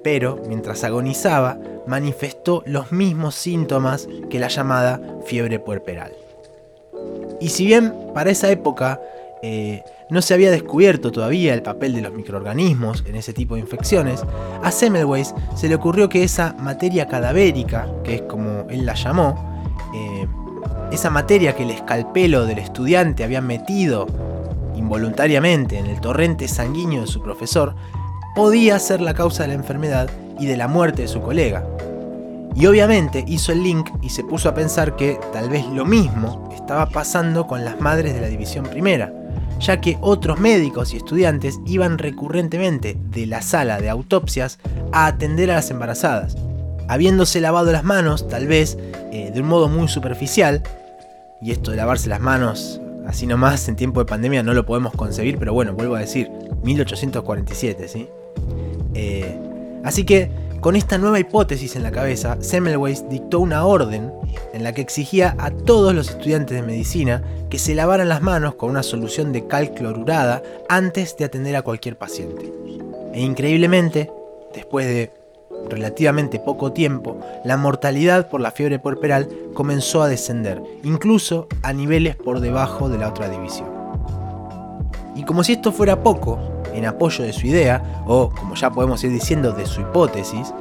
pero, 0.05 0.43
mientras 0.47 0.85
agonizaba, 0.85 1.59
manifestó 1.87 2.62
los 2.67 2.93
mismos 2.93 3.35
síntomas 3.35 4.07
que 4.29 4.39
la 4.39 4.49
llamada 4.49 5.00
fiebre 5.25 5.59
puerperal. 5.59 6.12
Y 7.41 7.49
si 7.49 7.65
bien 7.65 7.95
para 8.12 8.31
esa 8.31 8.50
época 8.50 9.00
eh, 9.43 9.83
no 10.11 10.21
se 10.21 10.35
había 10.35 10.51
descubierto 10.51 11.13
todavía 11.13 11.55
el 11.55 11.63
papel 11.63 11.95
de 11.95 12.03
los 12.03 12.13
microorganismos 12.13 13.05
en 13.07 13.17
ese 13.17 13.33
tipo 13.33 13.55
de 13.55 13.61
infecciones, 13.61 14.23
a 14.63 14.71
Semmelweis 14.71 15.35
se 15.57 15.69
le 15.69 15.75
ocurrió 15.75 16.09
que 16.09 16.23
esa 16.23 16.55
materia 16.59 17.07
cadavérica, 17.07 17.89
que 18.05 18.17
es 18.17 18.23
como 18.23 18.67
él 18.69 18.85
la 18.85 18.95
llamó, 18.95 19.63
eh, 19.95 20.27
esa 20.93 21.11
materia 21.11 21.55
que 21.55 21.63
el 21.63 21.71
escalpelo 21.71 22.45
del 22.45 22.59
estudiante 22.59 23.25
había 23.25 23.41
metido 23.41 24.07
involuntariamente 24.75 25.79
en 25.79 25.87
el 25.87 26.01
torrente 26.01 26.49
sanguíneo 26.49 27.03
de 27.03 27.07
su 27.07 27.23
profesor, 27.23 27.75
podía 28.35 28.79
ser 28.79 29.01
la 29.01 29.15
causa 29.15 29.45
de 29.45 29.49
la 29.49 29.55
enfermedad 29.55 30.11
y 30.39 30.47
de 30.47 30.57
la 30.57 30.69
muerte 30.69 31.03
de 31.03 31.09
su 31.09 31.21
colega. 31.21 31.65
Y 32.57 32.67
obviamente 32.67 33.25
hizo 33.29 33.53
el 33.53 33.63
link 33.63 33.91
y 34.03 34.11
se 34.11 34.25
puso 34.25 34.49
a 34.49 34.55
pensar 34.55 34.97
que 34.97 35.21
tal 35.33 35.49
vez 35.49 35.65
lo 35.67 35.85
mismo 35.85 36.49
estaba 36.53 36.87
pasando 36.87 37.47
con 37.47 37.65
las 37.65 37.81
madres 37.81 38.15
de 38.15 38.21
la 38.21 38.27
división 38.27 38.65
primera, 38.65 39.13
ya 39.61 39.81
que 39.81 39.99
otros 40.00 40.40
médicos 40.40 40.93
y 40.93 40.97
estudiantes 40.97 41.61
iban 41.67 41.99
recurrentemente 41.99 42.97
de 42.99 43.26
la 43.26 43.43
sala 43.43 43.81
de 43.81 43.90
autopsias 43.90 44.59
a 44.93 45.07
atender 45.07 45.50
a 45.50 45.57
las 45.57 45.71
embarazadas, 45.71 46.37
habiéndose 46.88 47.40
lavado 47.40 47.71
las 47.73 47.85
manos, 47.85 48.29
tal 48.29 48.47
vez 48.47 48.79
eh, 49.12 49.31
de 49.33 49.40
un 49.40 49.49
modo 49.49 49.69
muy 49.69 49.88
superficial, 49.88 50.62
y 51.43 51.52
esto 51.52 51.71
de 51.71 51.76
lavarse 51.76 52.09
las 52.09 52.21
manos 52.21 52.81
así 53.11 53.26
nomás 53.26 53.69
en 53.69 53.76
tiempo 53.76 54.00
de 54.00 54.07
pandemia 54.07 54.43
no 54.43 54.55
lo 54.55 54.64
podemos 54.64 54.93
concebir, 54.95 55.37
pero 55.38 55.52
bueno, 55.52 55.75
vuelvo 55.75 55.97
a 55.97 56.00
decir, 56.00 56.31
1847, 56.62 57.88
¿sí? 57.88 58.09
Eh, 58.95 59.37
así 59.85 60.05
que 60.05 60.31
con 60.61 60.76
esta 60.76 60.99
nueva 60.99 61.19
hipótesis 61.19 61.75
en 61.76 61.83
la 61.83 61.90
cabeza, 61.90 62.37
Semmelweis 62.40 63.09
dictó 63.09 63.40
una 63.40 63.64
orden 63.64 64.12
en 64.52 64.62
la 64.62 64.75
que 64.75 64.83
exigía 64.83 65.35
a 65.38 65.50
todos 65.50 65.95
los 65.95 66.11
estudiantes 66.11 66.55
de 66.55 66.67
medicina 66.67 67.23
que 67.49 67.59
se 67.59 67.75
lavaran 67.75 68.09
las 68.09 68.21
manos 68.21 68.57
con 68.57 68.71
una 68.71 68.83
solución 68.83 69.33
de 69.33 69.47
cal 69.47 69.73
clorurada 69.73 70.43
antes 70.69 71.17
de 71.17 71.25
atender 71.25 71.57
a 71.57 71.62
cualquier 71.62 71.97
paciente. 71.97 72.52
E 73.14 73.23
increíblemente, 73.23 74.11
después 74.55 74.87
de 74.87 75.12
relativamente 75.69 76.38
poco 76.38 76.73
tiempo, 76.73 77.19
la 77.45 77.57
mortalidad 77.57 78.29
por 78.29 78.40
la 78.40 78.50
fiebre 78.50 78.79
puerperal 78.79 79.29
comenzó 79.55 80.02
a 80.02 80.09
descender, 80.09 80.62
incluso 80.85 81.49
a 81.62 81.73
niveles 81.73 82.17
por 82.17 82.40
debajo 82.40 82.88
de 82.88 82.99
la 82.99 83.09
otra 83.09 83.31
división. 83.31 83.69
Y 85.17 85.25
como 85.25 85.43
si 85.43 85.55
esto 85.55 85.73
fuera 85.73 86.02
poco, 86.02 86.38
en 86.75 86.87
apoyo 86.87 87.25
de 87.25 87.33
su 87.33 87.47
idea, 87.47 88.03
o 88.07 88.31
como 88.31 88.55
ya 88.55 88.71
podemos 88.71 89.03
ir 89.05 89.11
diciendo 89.11 89.53
de 89.53 89.67
su 89.67 89.81
hipótesis, 89.81 90.53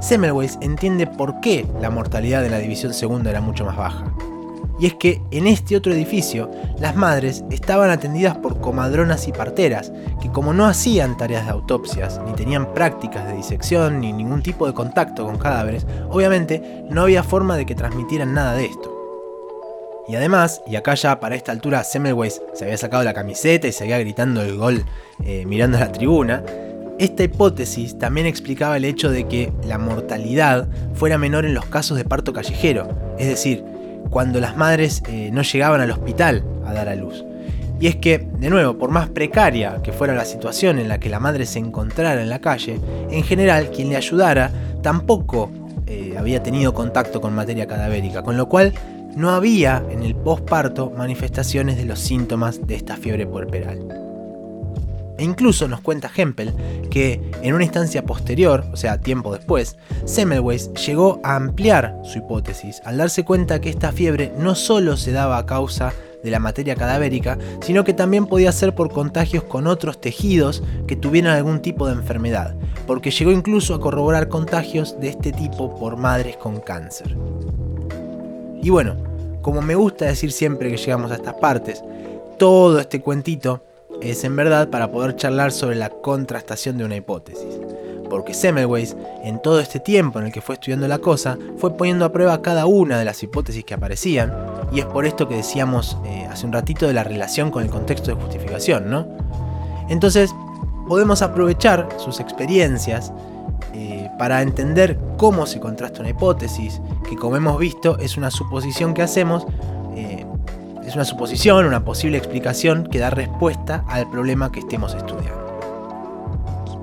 Semmelweis 0.00 0.58
entiende 0.60 1.06
por 1.06 1.40
qué 1.40 1.66
la 1.80 1.90
mortalidad 1.90 2.42
de 2.42 2.50
la 2.50 2.58
división 2.58 2.94
segunda 2.94 3.30
era 3.30 3.40
mucho 3.40 3.64
más 3.64 3.76
baja. 3.76 4.04
Y 4.78 4.86
es 4.86 4.94
que 4.94 5.20
en 5.32 5.48
este 5.48 5.76
otro 5.76 5.92
edificio, 5.92 6.50
las 6.78 6.94
madres 6.94 7.44
estaban 7.50 7.90
atendidas 7.90 8.36
por 8.36 8.60
comadronas 8.60 9.26
y 9.26 9.32
parteras, 9.32 9.92
que 10.22 10.30
como 10.30 10.52
no 10.52 10.66
hacían 10.66 11.16
tareas 11.16 11.46
de 11.46 11.50
autopsias, 11.50 12.20
ni 12.24 12.32
tenían 12.34 12.72
prácticas 12.74 13.26
de 13.26 13.34
disección, 13.34 14.00
ni 14.00 14.12
ningún 14.12 14.40
tipo 14.40 14.68
de 14.68 14.74
contacto 14.74 15.26
con 15.26 15.36
cadáveres, 15.36 15.84
obviamente 16.10 16.84
no 16.90 17.02
había 17.02 17.24
forma 17.24 17.56
de 17.56 17.66
que 17.66 17.74
transmitieran 17.74 18.34
nada 18.34 18.54
de 18.54 18.66
esto. 18.66 18.97
Y 20.08 20.16
además, 20.16 20.62
y 20.66 20.76
acá 20.76 20.94
ya 20.94 21.20
para 21.20 21.36
esta 21.36 21.52
altura 21.52 21.84
Semmelweis 21.84 22.40
se 22.54 22.64
había 22.64 22.78
sacado 22.78 23.04
la 23.04 23.12
camiseta 23.12 23.68
y 23.68 23.72
seguía 23.72 23.98
gritando 23.98 24.40
el 24.40 24.56
gol 24.56 24.84
eh, 25.22 25.44
mirando 25.46 25.76
a 25.76 25.80
la 25.80 25.92
tribuna, 25.92 26.42
esta 26.98 27.22
hipótesis 27.22 27.98
también 27.98 28.26
explicaba 28.26 28.76
el 28.78 28.86
hecho 28.86 29.10
de 29.10 29.28
que 29.28 29.52
la 29.66 29.78
mortalidad 29.78 30.66
fuera 30.94 31.18
menor 31.18 31.44
en 31.44 31.54
los 31.54 31.66
casos 31.66 31.96
de 31.98 32.04
parto 32.04 32.32
callejero, 32.32 32.88
es 33.18 33.28
decir, 33.28 33.62
cuando 34.10 34.40
las 34.40 34.56
madres 34.56 35.02
eh, 35.08 35.30
no 35.32 35.42
llegaban 35.42 35.80
al 35.80 35.90
hospital 35.90 36.42
a 36.66 36.72
dar 36.72 36.88
a 36.88 36.96
luz. 36.96 37.24
Y 37.78 37.86
es 37.86 37.96
que, 37.96 38.18
de 38.18 38.50
nuevo, 38.50 38.76
por 38.78 38.90
más 38.90 39.08
precaria 39.10 39.80
que 39.82 39.92
fuera 39.92 40.14
la 40.14 40.24
situación 40.24 40.78
en 40.78 40.88
la 40.88 40.98
que 40.98 41.08
la 41.08 41.20
madre 41.20 41.46
se 41.46 41.60
encontrara 41.60 42.20
en 42.20 42.30
la 42.30 42.40
calle, 42.40 42.80
en 43.10 43.22
general 43.22 43.70
quien 43.70 43.90
le 43.90 43.96
ayudara 43.96 44.50
tampoco 44.82 45.50
eh, 45.86 46.16
había 46.18 46.42
tenido 46.42 46.74
contacto 46.74 47.20
con 47.20 47.34
materia 47.34 47.66
cadavérica, 47.66 48.22
con 48.22 48.36
lo 48.36 48.48
cual 48.48 48.72
no 49.16 49.30
había 49.30 49.84
en 49.90 50.02
el 50.02 50.14
posparto 50.14 50.90
manifestaciones 50.90 51.76
de 51.76 51.84
los 51.84 51.98
síntomas 51.98 52.66
de 52.66 52.76
esta 52.76 52.96
fiebre 52.96 53.26
puerperal. 53.26 53.86
E 55.18 55.24
incluso 55.24 55.66
nos 55.66 55.80
cuenta 55.80 56.10
Hempel 56.14 56.54
que 56.90 57.20
en 57.42 57.54
una 57.54 57.64
instancia 57.64 58.04
posterior, 58.04 58.64
o 58.72 58.76
sea, 58.76 59.00
tiempo 59.00 59.34
después, 59.34 59.76
Semmelweis 60.04 60.72
llegó 60.74 61.20
a 61.24 61.34
ampliar 61.34 61.96
su 62.04 62.18
hipótesis 62.18 62.80
al 62.84 62.98
darse 62.98 63.24
cuenta 63.24 63.60
que 63.60 63.68
esta 63.68 63.90
fiebre 63.90 64.32
no 64.38 64.54
solo 64.54 64.96
se 64.96 65.10
daba 65.10 65.38
a 65.38 65.46
causa 65.46 65.92
de 66.22 66.30
la 66.30 66.38
materia 66.38 66.76
cadavérica, 66.76 67.38
sino 67.60 67.84
que 67.84 67.94
también 67.94 68.26
podía 68.26 68.52
ser 68.52 68.74
por 68.74 68.90
contagios 68.90 69.44
con 69.44 69.66
otros 69.66 70.00
tejidos 70.00 70.62
que 70.86 70.96
tuvieran 70.96 71.34
algún 71.34 71.60
tipo 71.60 71.86
de 71.86 71.94
enfermedad, 71.94 72.56
porque 72.86 73.10
llegó 73.10 73.32
incluso 73.32 73.74
a 73.74 73.80
corroborar 73.80 74.28
contagios 74.28 74.98
de 75.00 75.08
este 75.08 75.32
tipo 75.32 75.74
por 75.76 75.96
madres 75.96 76.36
con 76.36 76.60
cáncer. 76.60 77.16
Y 78.62 78.70
bueno, 78.70 78.96
como 79.42 79.62
me 79.62 79.74
gusta 79.74 80.06
decir 80.06 80.32
siempre 80.32 80.70
que 80.70 80.76
llegamos 80.76 81.10
a 81.10 81.16
estas 81.16 81.34
partes, 81.34 81.82
todo 82.38 82.78
este 82.80 83.00
cuentito 83.00 83.62
es 84.00 84.24
en 84.24 84.36
verdad 84.36 84.68
para 84.68 84.90
poder 84.90 85.16
charlar 85.16 85.52
sobre 85.52 85.76
la 85.76 85.90
contrastación 85.90 86.78
de 86.78 86.84
una 86.84 86.96
hipótesis. 86.96 87.58
Porque 88.08 88.32
Semmelweis, 88.32 88.96
en 89.22 89.40
todo 89.42 89.60
este 89.60 89.80
tiempo 89.80 90.18
en 90.18 90.26
el 90.26 90.32
que 90.32 90.40
fue 90.40 90.54
estudiando 90.54 90.88
la 90.88 90.98
cosa, 90.98 91.36
fue 91.58 91.76
poniendo 91.76 92.04
a 92.04 92.12
prueba 92.12 92.40
cada 92.40 92.66
una 92.66 92.98
de 92.98 93.04
las 93.04 93.22
hipótesis 93.22 93.64
que 93.64 93.74
aparecían, 93.74 94.32
y 94.72 94.80
es 94.80 94.86
por 94.86 95.04
esto 95.04 95.28
que 95.28 95.36
decíamos 95.36 95.98
eh, 96.06 96.26
hace 96.30 96.46
un 96.46 96.52
ratito 96.52 96.86
de 96.86 96.94
la 96.94 97.04
relación 97.04 97.50
con 97.50 97.62
el 97.62 97.70
contexto 97.70 98.14
de 98.14 98.20
justificación, 98.20 98.90
¿no? 98.90 99.06
Entonces, 99.88 100.34
podemos 100.88 101.20
aprovechar 101.22 101.88
sus 101.98 102.20
experiencias 102.20 103.12
eh, 103.74 104.07
para 104.18 104.42
entender 104.42 104.98
cómo 105.16 105.46
se 105.46 105.60
contrasta 105.60 106.00
una 106.00 106.10
hipótesis, 106.10 106.80
que 107.08 107.16
como 107.16 107.36
hemos 107.36 107.58
visto 107.58 107.98
es 107.98 108.16
una 108.16 108.30
suposición 108.30 108.92
que 108.92 109.02
hacemos, 109.02 109.46
eh, 109.94 110.26
es 110.84 110.94
una 110.94 111.04
suposición, 111.04 111.66
una 111.66 111.84
posible 111.84 112.18
explicación 112.18 112.88
que 112.90 112.98
da 112.98 113.10
respuesta 113.10 113.84
al 113.88 114.10
problema 114.10 114.50
que 114.50 114.60
estemos 114.60 114.94
estudiando. 114.94 115.38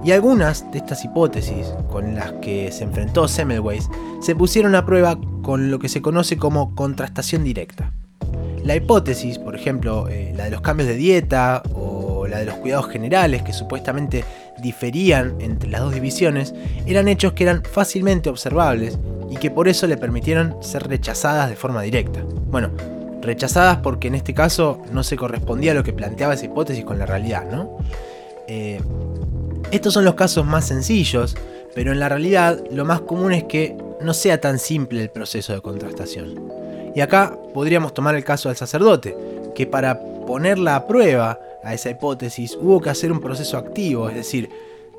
Y 0.04 0.12
algunas 0.12 0.72
de 0.72 0.78
estas 0.78 1.04
hipótesis 1.04 1.74
con 1.92 2.14
las 2.14 2.34
que 2.34 2.72
se 2.72 2.84
enfrentó 2.84 3.28
Semmelweis 3.28 3.90
se 4.22 4.36
pusieron 4.36 4.76
a 4.76 4.86
prueba 4.86 5.18
con 5.42 5.72
lo 5.72 5.80
que 5.80 5.90
se 5.90 6.04
conoce 6.04 6.38
como 6.38 6.76
contrastación 6.76 7.44
directa. 7.44 7.92
La 8.64 8.76
hipótesis, 8.76 9.40
por 9.40 9.56
ejemplo, 9.56 10.08
eh, 10.08 10.32
la 10.36 10.46
de 10.46 10.52
los 10.52 10.62
cambios 10.62 10.90
de 10.90 10.96
dieta 10.96 11.64
o 11.74 12.28
la 12.28 12.38
de 12.38 12.46
los 12.46 12.56
cuidados 12.56 12.88
generales 12.88 13.42
que 13.42 13.54
supuestamente 13.54 14.24
diferían 14.62 15.36
entre 15.40 15.70
las 15.70 15.82
dos 15.82 15.94
divisiones, 15.94 16.54
eran 16.86 17.08
hechos 17.08 17.34
que 17.34 17.44
eran 17.44 17.64
fácilmente 17.64 18.30
observables 18.30 18.98
y 19.30 19.38
que 19.38 19.52
por 19.52 19.68
eso 19.68 19.88
le 19.88 19.98
permitieron 19.98 20.56
ser 20.62 20.88
rechazadas 20.88 21.50
de 21.50 21.56
forma 21.56 21.82
directa. 21.82 22.22
Bueno, 22.50 22.72
rechazadas 23.22 23.78
porque 23.78 24.08
en 24.08 24.16
este 24.16 24.34
caso 24.34 24.82
no 24.92 25.04
se 25.04 25.18
correspondía 25.18 25.72
a 25.72 25.76
lo 25.76 25.84
que 25.84 25.94
planteaba 25.94 26.34
esa 26.34 26.46
hipótesis 26.46 26.86
con 26.86 27.00
la 27.00 27.06
realidad, 27.06 27.46
¿no? 27.52 27.78
Eh, 28.48 28.80
estos 29.72 29.94
son 29.94 30.06
los 30.06 30.16
casos 30.16 30.46
más 30.46 30.66
sencillos, 30.66 31.36
pero 31.74 31.92
en 31.92 32.00
la 32.00 32.08
realidad 32.08 32.64
lo 32.72 32.86
más 32.86 33.02
común 33.02 33.34
es 33.34 33.46
que 33.46 33.76
no 34.02 34.14
sea 34.14 34.40
tan 34.40 34.60
simple 34.60 35.02
el 35.02 35.10
proceso 35.10 35.54
de 35.54 35.62
contrastación. 35.62 36.52
Y 36.96 37.02
acá 37.02 37.38
podríamos 37.54 37.94
tomar 37.94 38.16
el 38.16 38.24
caso 38.24 38.50
del 38.50 38.58
sacerdote, 38.58 39.18
que 39.54 39.66
para 39.66 40.00
ponerla 40.00 40.76
a 40.76 40.88
prueba 40.88 41.40
a 41.66 41.74
esa 41.74 41.90
hipótesis 41.90 42.58
hubo 42.62 42.80
que 42.80 42.92
hacer 42.92 43.12
un 43.12 43.20
proceso 43.20 43.58
activo, 43.58 44.08
es 44.08 44.16
decir, 44.16 44.50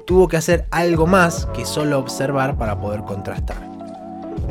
tuvo 0.05 0.29
que 0.29 0.37
hacer 0.37 0.67
algo 0.71 1.07
más 1.07 1.47
que 1.55 1.65
solo 1.65 1.99
observar 1.99 2.59
para 2.59 2.81
poder 2.81 3.03
contrastar. 3.03 3.57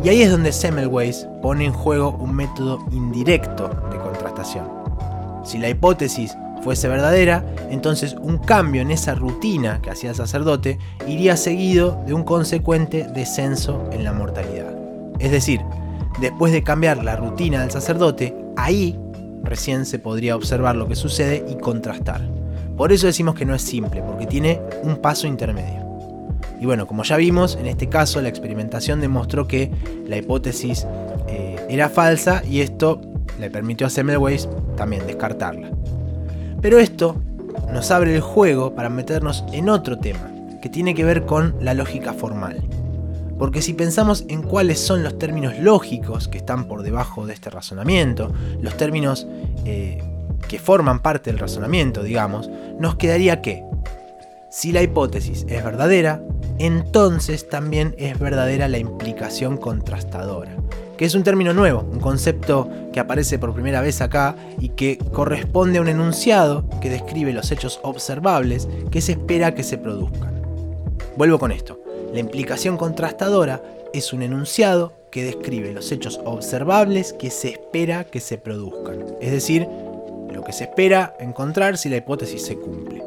Y 0.04 0.10
ahí 0.10 0.22
es 0.22 0.32
donde 0.32 0.52
Semmelweis 0.52 1.28
pone 1.42 1.66
en 1.66 1.74
juego 1.74 2.12
un 2.20 2.34
método 2.34 2.86
indirecto 2.92 3.70
de 3.92 3.98
contrastación. 3.98 4.68
Si 5.44 5.58
la 5.58 5.70
hipótesis 5.70 6.36
fuese 6.64 6.88
verdadera, 6.88 7.46
entonces 7.70 8.16
un 8.20 8.38
cambio 8.38 8.82
en 8.82 8.92
esa 8.92 9.14
rutina 9.14 9.80
que 9.82 9.92
hacía 9.92 10.10
el 10.10 10.16
sacerdote 10.16 10.80
iría 11.08 11.38
seguido 11.38 12.02
de 12.08 12.14
un 12.14 12.24
consecuente 12.24 13.08
descenso 13.14 13.88
en 13.92 14.04
la 14.04 14.14
mortalidad. 14.14 14.74
Es 15.20 15.32
decir, 15.32 15.62
después 16.20 16.52
de 16.52 16.64
cambiar 16.64 17.04
la 17.04 17.16
rutina 17.16 17.62
del 17.62 17.72
sacerdote, 17.72 18.36
ahí 18.58 19.00
recién 19.46 19.86
se 19.86 20.00
podría 20.00 20.36
observar 20.36 20.76
lo 20.76 20.88
que 20.88 20.96
sucede 20.96 21.46
y 21.48 21.56
contrastar. 21.56 22.22
Por 22.76 22.92
eso 22.92 23.08
decimos 23.08 23.36
que 23.36 23.46
no 23.46 23.56
es 23.56 23.62
simple, 23.62 24.02
porque 24.02 24.26
tiene 24.26 24.60
un 24.84 24.98
paso 24.98 25.28
intermedio. 25.28 25.86
Y 26.60 26.66
bueno, 26.66 26.88
como 26.88 27.04
ya 27.04 27.18
vimos, 27.18 27.56
en 27.56 27.68
este 27.68 27.88
caso 27.88 28.22
la 28.22 28.30
experimentación 28.30 29.02
demostró 29.02 29.48
que 29.48 29.72
la 30.08 30.18
hipótesis 30.18 30.86
eh, 31.28 31.58
era 31.70 31.90
falsa 31.90 32.44
y 32.46 32.62
esto 32.62 33.02
le 33.40 33.50
permitió 33.50 33.88
a 33.88 33.90
Semmelweis 33.90 34.50
también 34.76 35.06
descartarla. 35.08 35.70
Pero 36.62 36.80
esto 36.80 37.22
nos 37.72 37.92
abre 37.92 38.16
el 38.16 38.22
juego 38.22 38.74
para 38.74 38.90
meternos 38.90 39.44
en 39.52 39.70
otro 39.70 40.00
tema, 40.00 40.32
que 40.62 40.70
tiene 40.70 40.96
que 40.96 41.04
ver 41.04 41.26
con 41.26 41.56
la 41.60 41.74
lógica 41.74 42.14
formal. 42.14 42.64
Porque 43.38 43.62
si 43.62 43.74
pensamos 43.74 44.26
en 44.30 44.42
cuáles 44.42 44.80
son 44.80 45.04
los 45.04 45.18
términos 45.18 45.58
lógicos 45.60 46.28
que 46.28 46.38
están 46.38 46.68
por 46.68 46.84
debajo 46.84 47.26
de 47.26 47.34
este 47.34 47.50
razonamiento, 47.50 48.32
los 48.62 48.78
términos 48.78 49.28
eh, 49.66 50.02
que 50.48 50.60
forman 50.60 51.02
parte 51.02 51.32
del 51.32 51.40
razonamiento, 51.40 52.04
digamos, 52.04 52.50
nos 52.80 52.96
quedaría 52.96 53.42
que 53.42 53.64
si 54.50 54.72
la 54.72 54.82
hipótesis 54.82 55.46
es 55.50 55.64
verdadera, 55.64 56.22
entonces 56.60 57.50
también 57.50 57.94
es 57.98 58.18
verdadera 58.18 58.70
la 58.70 58.78
implicación 58.78 59.58
contrastadora, 59.58 60.56
que 60.98 61.04
es 61.04 61.14
un 61.14 61.24
término 61.24 61.54
nuevo, 61.54 61.82
un 61.92 62.00
concepto 62.00 62.70
que 62.94 63.02
aparece 63.02 63.38
por 63.38 63.54
primera 63.54 63.82
vez 63.82 64.00
acá 64.00 64.36
y 64.58 64.70
que 64.70 64.98
corresponde 65.12 65.80
a 65.80 65.82
un 65.82 65.90
enunciado 65.90 66.70
que 66.80 66.90
describe 66.90 67.34
los 67.34 67.52
hechos 67.52 67.82
observables 67.84 68.70
que 68.92 69.02
se 69.02 69.14
espera 69.14 69.54
que 69.54 69.64
se 69.64 69.78
produzcan. 69.78 70.42
Vuelvo 71.18 71.38
con 71.38 71.52
esto. 71.52 71.85
La 72.16 72.22
implicación 72.22 72.78
contrastadora 72.78 73.62
es 73.92 74.14
un 74.14 74.22
enunciado 74.22 74.94
que 75.12 75.26
describe 75.26 75.74
los 75.74 75.92
hechos 75.92 76.22
observables 76.24 77.12
que 77.12 77.30
se 77.30 77.50
espera 77.50 78.06
que 78.06 78.22
se 78.22 78.38
produzcan, 78.38 79.04
es 79.20 79.34
decir, 79.34 79.68
lo 80.32 80.42
que 80.42 80.54
se 80.54 80.64
espera 80.64 81.14
encontrar 81.20 81.78
si 81.78 81.90
la 81.90 81.98
hipótesis 81.98 82.46
se 82.46 82.56
cumple. 82.56 83.04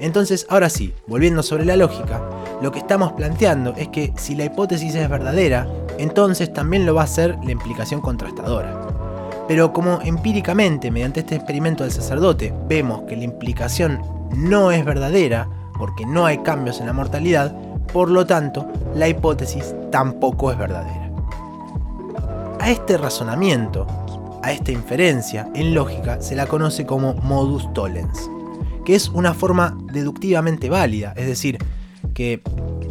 Entonces, 0.00 0.46
ahora 0.48 0.68
sí, 0.68 0.92
volviendo 1.06 1.44
sobre 1.44 1.64
la 1.64 1.76
lógica, 1.76 2.20
lo 2.60 2.72
que 2.72 2.80
estamos 2.80 3.12
planteando 3.12 3.76
es 3.76 3.86
que 3.86 4.12
si 4.16 4.34
la 4.34 4.46
hipótesis 4.46 4.96
es 4.96 5.08
verdadera, 5.08 5.68
entonces 5.96 6.52
también 6.52 6.86
lo 6.86 6.96
va 6.96 7.04
a 7.04 7.06
ser 7.06 7.38
la 7.44 7.52
implicación 7.52 8.00
contrastadora. 8.00 9.44
Pero 9.46 9.72
como 9.72 10.00
empíricamente, 10.02 10.90
mediante 10.90 11.20
este 11.20 11.36
experimento 11.36 11.84
del 11.84 11.92
sacerdote, 11.92 12.52
vemos 12.66 13.02
que 13.02 13.16
la 13.16 13.22
implicación 13.22 14.02
no 14.34 14.72
es 14.72 14.84
verdadera, 14.84 15.48
porque 15.78 16.04
no 16.04 16.26
hay 16.26 16.38
cambios 16.38 16.80
en 16.80 16.86
la 16.86 16.92
mortalidad, 16.92 17.54
por 17.92 18.10
lo 18.10 18.26
tanto, 18.26 18.66
la 18.94 19.08
hipótesis 19.08 19.74
tampoco 19.90 20.50
es 20.50 20.58
verdadera. 20.58 21.10
A 22.60 22.70
este 22.70 22.98
razonamiento, 22.98 23.86
a 24.42 24.52
esta 24.52 24.72
inferencia, 24.72 25.48
en 25.54 25.74
lógica 25.74 26.20
se 26.20 26.36
la 26.36 26.46
conoce 26.46 26.86
como 26.86 27.14
modus 27.14 27.72
tollens 27.72 28.28
que 28.88 28.94
es 28.94 29.10
una 29.10 29.34
forma 29.34 29.76
deductivamente 29.92 30.70
válida, 30.70 31.12
es 31.14 31.26
decir, 31.26 31.58
que 32.14 32.40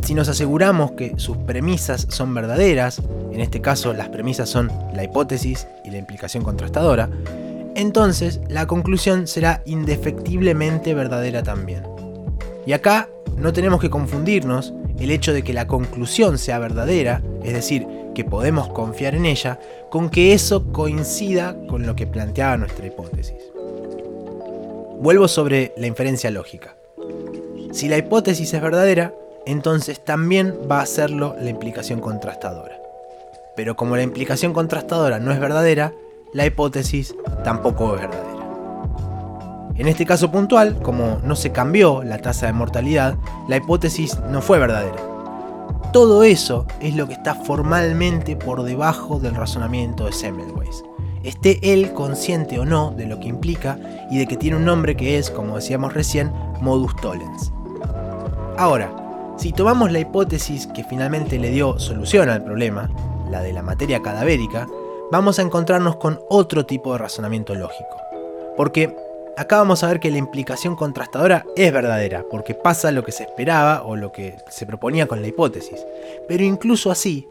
si 0.03 0.13
nos 0.13 0.29
aseguramos 0.29 0.91
que 0.91 1.15
sus 1.17 1.37
premisas 1.37 2.05
son 2.11 2.35
verdaderas, 2.35 3.01
en 3.31 3.41
este 3.41 3.61
caso 3.61 3.93
las 3.93 4.09
premisas 4.09 4.47
son 4.47 4.71
la 4.93 5.03
hipótesis 5.03 5.67
y 5.83 5.89
la 5.89 5.97
implicación 5.97 6.43
contrastadora, 6.43 7.09
entonces 7.73 8.41
la 8.47 8.67
conclusión 8.67 9.25
será 9.25 9.63
indefectiblemente 9.65 10.93
verdadera 10.93 11.41
también. 11.41 11.81
Y 12.67 12.73
acá 12.73 13.09
no 13.35 13.51
tenemos 13.51 13.81
que 13.81 13.89
confundirnos 13.89 14.75
el 14.99 15.11
hecho 15.11 15.33
de 15.33 15.43
que 15.43 15.53
la 15.53 15.67
conclusión 15.67 16.37
sea 16.37 16.59
verdadera, 16.59 17.21
es 17.43 17.53
decir, 17.53 17.87
que 18.15 18.23
podemos 18.23 18.69
confiar 18.69 19.15
en 19.15 19.25
ella, 19.25 19.59
con 19.89 20.09
que 20.09 20.33
eso 20.33 20.71
coincida 20.71 21.55
con 21.67 21.85
lo 21.85 21.95
que 21.95 22.07
planteaba 22.07 22.57
nuestra 22.57 22.87
hipótesis. 22.87 23.37
Vuelvo 24.99 25.27
sobre 25.27 25.73
la 25.77 25.87
inferencia 25.87 26.31
lógica. 26.31 26.75
Si 27.71 27.87
la 27.87 27.97
hipótesis 27.97 28.53
es 28.53 28.61
verdadera, 28.61 29.13
entonces 29.45 30.03
también 30.03 30.55
va 30.69 30.81
a 30.81 30.85
serlo 30.85 31.35
la 31.39 31.49
implicación 31.49 31.99
contrastadora. 31.99 32.81
Pero 33.55 33.75
como 33.75 33.95
la 33.95 34.03
implicación 34.03 34.53
contrastadora 34.53 35.19
no 35.19 35.31
es 35.31 35.39
verdadera, 35.39 35.93
la 36.33 36.45
hipótesis 36.45 37.15
tampoco 37.43 37.95
es 37.95 38.01
verdadera. 38.01 38.36
En 39.77 39.87
este 39.87 40.05
caso 40.05 40.31
puntual, 40.31 40.81
como 40.81 41.19
no 41.23 41.35
se 41.35 41.51
cambió 41.51 42.03
la 42.03 42.17
tasa 42.17 42.47
de 42.47 42.53
mortalidad, 42.53 43.15
la 43.47 43.57
hipótesis 43.57 44.19
no 44.29 44.41
fue 44.41 44.59
verdadera. 44.59 44.97
Todo 45.93 46.23
eso 46.23 46.65
es 46.81 46.95
lo 46.95 47.07
que 47.07 47.13
está 47.13 47.35
formalmente 47.35 48.35
por 48.35 48.63
debajo 48.63 49.19
del 49.19 49.35
razonamiento 49.35 50.05
de 50.05 50.13
Semmelweis 50.13 50.83
esté 51.27 51.59
él 51.61 51.91
consciente 51.93 52.57
o 52.57 52.65
no 52.65 52.91
de 52.91 53.05
lo 53.05 53.19
que 53.19 53.27
implica 53.27 53.77
y 54.09 54.17
de 54.17 54.27
que 54.27 54.37
tiene 54.37 54.55
un 54.55 54.65
nombre 54.65 54.95
que 54.95 55.17
es, 55.17 55.29
como 55.29 55.55
decíamos 55.55 55.93
recién, 55.93 56.31
modus 56.61 56.95
tollens. 56.97 57.51
Ahora, 58.57 59.35
si 59.37 59.51
tomamos 59.51 59.91
la 59.91 59.99
hipótesis 59.99 60.67
que 60.67 60.85
finalmente 60.85 61.37
le 61.37 61.49
dio 61.49 61.79
solución 61.79 62.29
al 62.29 62.43
problema, 62.43 62.89
la 63.29 63.41
de 63.41 63.51
la 63.51 63.61
materia 63.61 64.01
cadavérica, 64.01 64.67
vamos 65.11 65.37
a 65.37 65.41
encontrarnos 65.41 65.97
con 65.97 66.19
otro 66.29 66.65
tipo 66.65 66.93
de 66.93 66.99
razonamiento 66.99 67.53
lógico. 67.55 67.97
Porque 68.55 68.95
acá 69.37 69.57
vamos 69.57 69.83
a 69.83 69.87
ver 69.87 69.99
que 69.99 70.09
la 70.09 70.17
implicación 70.17 70.75
contrastadora 70.75 71.45
es 71.55 71.71
verdadera, 71.71 72.25
porque 72.29 72.55
pasa 72.55 72.91
lo 72.91 73.03
que 73.03 73.11
se 73.11 73.23
esperaba 73.23 73.83
o 73.83 73.95
lo 73.95 74.11
que 74.11 74.35
se 74.49 74.65
proponía 74.65 75.07
con 75.07 75.21
la 75.21 75.27
hipótesis. 75.27 75.85
Pero 76.27 76.43
incluso 76.43 76.89
así, 76.91 77.27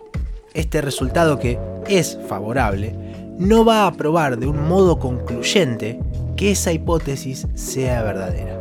este 0.54 0.80
resultado 0.80 1.38
que 1.38 1.58
es 1.88 2.18
favorable 2.28 2.94
no 3.38 3.64
va 3.64 3.86
a 3.86 3.92
probar 3.92 4.38
de 4.38 4.46
un 4.46 4.66
modo 4.68 4.98
concluyente 4.98 6.00
que 6.36 6.52
esa 6.52 6.72
hipótesis 6.72 7.46
sea 7.54 8.02
verdadera. 8.02 8.56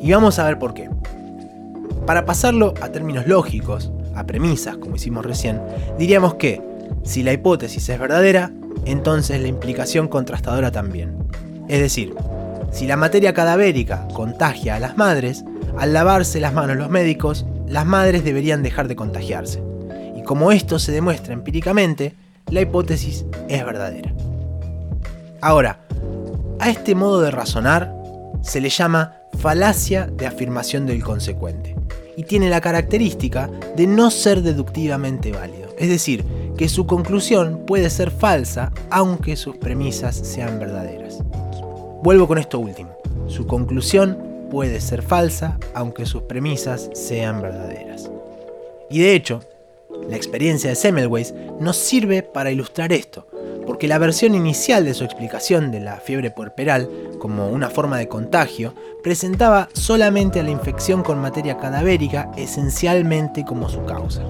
Y 0.00 0.12
vamos 0.12 0.38
a 0.38 0.44
ver 0.44 0.58
por 0.58 0.74
qué. 0.74 0.90
Para 2.06 2.24
pasarlo 2.26 2.74
a 2.80 2.90
términos 2.90 3.26
lógicos, 3.26 3.90
a 4.14 4.24
premisas, 4.24 4.76
como 4.76 4.96
hicimos 4.96 5.24
recién, 5.24 5.60
diríamos 5.98 6.34
que 6.34 6.60
si 7.02 7.22
la 7.22 7.32
hipótesis 7.32 7.88
es 7.88 7.98
verdadera, 7.98 8.52
entonces 8.84 9.40
la 9.40 9.48
implicación 9.48 10.06
contrastadora 10.06 10.70
también. 10.70 11.16
Es 11.68 11.80
decir, 11.80 12.14
si 12.70 12.86
la 12.86 12.96
materia 12.96 13.34
cadavérica 13.34 14.06
contagia 14.14 14.76
a 14.76 14.80
las 14.80 14.96
madres, 14.96 15.44
al 15.78 15.92
lavarse 15.92 16.40
las 16.40 16.52
manos 16.52 16.76
los 16.76 16.90
médicos, 16.90 17.46
las 17.66 17.86
madres 17.86 18.24
deberían 18.24 18.62
dejar 18.62 18.88
de 18.88 18.96
contagiarse. 18.96 19.62
Y 20.16 20.22
como 20.22 20.52
esto 20.52 20.78
se 20.78 20.92
demuestra 20.92 21.34
empíricamente, 21.34 22.14
la 22.50 22.60
hipótesis 22.60 23.24
es 23.48 23.64
verdadera. 23.64 24.12
Ahora, 25.40 25.80
a 26.60 26.70
este 26.70 26.94
modo 26.94 27.20
de 27.20 27.30
razonar 27.30 27.94
se 28.42 28.60
le 28.60 28.68
llama 28.68 29.14
falacia 29.38 30.06
de 30.06 30.26
afirmación 30.26 30.86
del 30.86 31.04
consecuente 31.04 31.76
y 32.16 32.24
tiene 32.24 32.50
la 32.50 32.60
característica 32.60 33.48
de 33.76 33.86
no 33.86 34.10
ser 34.10 34.42
deductivamente 34.42 35.30
válido, 35.30 35.68
es 35.78 35.88
decir, 35.88 36.24
que 36.56 36.68
su 36.68 36.86
conclusión 36.86 37.62
puede 37.66 37.90
ser 37.90 38.10
falsa 38.10 38.72
aunque 38.90 39.36
sus 39.36 39.56
premisas 39.56 40.16
sean 40.16 40.58
verdaderas. 40.58 41.18
Vuelvo 42.00 42.28
con 42.28 42.38
esto 42.38 42.60
último, 42.60 42.96
su 43.26 43.46
conclusión 43.48 44.16
puede 44.50 44.80
ser 44.80 45.02
falsa 45.02 45.58
aunque 45.74 46.06
sus 46.06 46.22
premisas 46.22 46.90
sean 46.94 47.42
verdaderas. 47.42 48.08
Y 48.88 49.00
de 49.00 49.14
hecho, 49.14 49.40
la 50.08 50.16
experiencia 50.16 50.70
de 50.70 50.76
Semmelweis 50.76 51.34
nos 51.60 51.76
sirve 51.76 52.22
para 52.22 52.52
ilustrar 52.52 52.92
esto, 52.92 53.26
porque 53.66 53.88
la 53.88 53.98
versión 53.98 54.36
inicial 54.36 54.84
de 54.84 54.94
su 54.94 55.02
explicación 55.02 55.72
de 55.72 55.80
la 55.80 55.96
fiebre 55.96 56.30
puerperal 56.30 56.88
como 57.18 57.48
una 57.48 57.68
forma 57.68 57.98
de 57.98 58.06
contagio 58.06 58.74
presentaba 59.02 59.68
solamente 59.72 60.38
a 60.38 60.44
la 60.44 60.50
infección 60.50 61.02
con 61.02 61.20
materia 61.20 61.58
cadavérica 61.58 62.30
esencialmente 62.36 63.44
como 63.44 63.68
su 63.68 63.84
causa. 63.84 64.22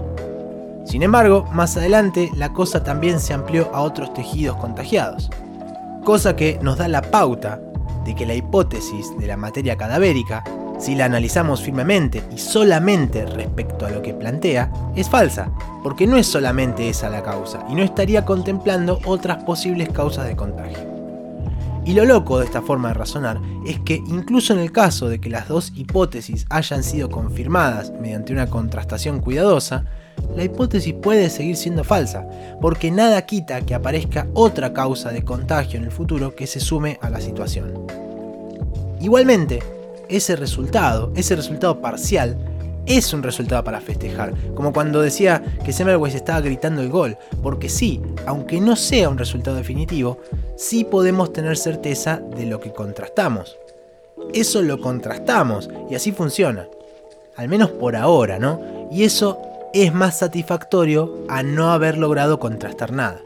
Sin 0.87 1.03
embargo, 1.03 1.45
más 1.53 1.77
adelante 1.77 2.31
la 2.35 2.55
cosa 2.55 2.83
también 2.83 3.21
se 3.21 3.35
amplió 3.35 3.71
a 3.75 3.83
otros 3.83 4.15
tejidos 4.15 4.57
contagiados, 4.57 5.31
cosa 6.05 6.37
que 6.37 6.59
nos 6.63 6.79
da 6.79 6.89
la 6.89 7.03
pauta 7.03 7.61
de 8.05 8.15
que 8.15 8.27
la 8.27 8.35
hipótesis 8.35 9.07
de 9.19 9.27
la 9.27 9.37
materia 9.37 9.77
cadavérica 9.77 10.45
si 10.79 10.95
la 10.95 11.07
analizamos 11.07 11.61
firmemente 11.61 12.23
y 12.33 12.39
solamente 12.39 13.27
respecto 13.27 13.85
a 13.85 13.91
lo 13.91 14.01
que 14.01 14.15
plantea, 14.15 14.73
es 14.95 15.09
falsa, 15.09 15.51
porque 15.83 16.07
no 16.07 16.17
es 16.17 16.27
solamente 16.27 16.89
esa 16.89 17.09
la 17.09 17.23
causa 17.23 17.65
y 17.69 17.75
no 17.75 17.83
estaría 17.83 18.25
contemplando 18.25 19.01
otras 19.05 19.43
posibles 19.43 19.89
causas 19.91 20.27
de 20.27 20.37
contagio. 20.37 20.79
Y 21.85 21.95
lo 21.95 22.05
loco 22.05 22.39
de 22.39 22.45
esta 22.45 22.63
forma 22.63 22.89
de 22.89 22.95
razonar 22.95 23.41
es 23.67 23.81
que 23.81 23.95
incluso 23.95 24.53
en 24.53 24.59
el 24.59 24.73
caso 24.73 25.09
de 25.09 25.21
que 25.21 25.31
las 25.31 25.49
dos 25.49 25.73
hipótesis 25.75 26.47
hayan 26.51 26.83
sido 26.83 27.11
confirmadas 27.11 27.93
mediante 28.01 28.33
una 28.33 28.49
contrastación 28.49 29.21
cuidadosa, 29.21 29.87
la 30.37 30.45
hipótesis 30.45 30.95
puede 30.95 31.31
seguir 31.31 31.57
siendo 31.57 31.85
falsa, 31.85 32.27
porque 32.61 32.91
nada 32.91 33.27
quita 33.27 33.61
que 33.63 33.75
aparezca 33.75 34.27
otra 34.35 34.73
causa 34.73 35.11
de 35.11 35.25
contagio 35.25 35.79
en 35.79 35.85
el 35.85 35.91
futuro 35.91 36.35
que 36.35 36.47
se 36.47 36.61
sume 36.61 36.99
a 37.01 37.11
la 37.11 37.21
situación. 37.21 37.87
Igualmente, 39.01 39.61
ese 40.09 40.37
resultado, 40.37 41.13
ese 41.15 41.37
resultado 41.37 41.81
parcial, 41.81 42.37
es 42.89 43.13
un 43.13 43.23
resultado 43.23 43.63
para 43.63 43.81
festejar. 43.81 44.33
Como 44.55 44.73
cuando 44.73 45.03
decía 45.03 45.43
que 45.65 45.73
Semmelweis 45.73 46.15
estaba 46.15 46.41
gritando 46.41 46.81
el 46.81 46.89
gol. 46.89 47.19
Porque 47.43 47.69
sí, 47.69 48.01
aunque 48.27 48.61
no 48.61 48.77
sea 48.77 49.11
un 49.11 49.19
resultado 49.19 49.57
definitivo, 49.57 50.19
sí 50.57 50.85
podemos 50.85 51.33
tener 51.33 51.57
certeza 51.57 52.17
de 52.17 52.47
lo 52.47 52.61
que 52.61 52.73
contrastamos. 52.73 53.59
Eso 54.33 54.63
lo 54.63 54.81
contrastamos 54.81 55.69
y 55.91 55.95
así 55.95 56.13
funciona. 56.13 56.67
Al 57.37 57.49
menos 57.49 57.71
por 57.71 57.95
ahora, 57.95 58.39
¿no? 58.39 58.89
Y 58.91 59.05
eso 59.05 59.41
es 59.73 59.93
más 59.93 60.19
satisfactorio 60.19 61.15
a 61.29 61.43
no 61.43 61.71
haber 61.71 61.99
logrado 61.99 62.39
contrastar 62.39 62.93
nada. 62.93 63.21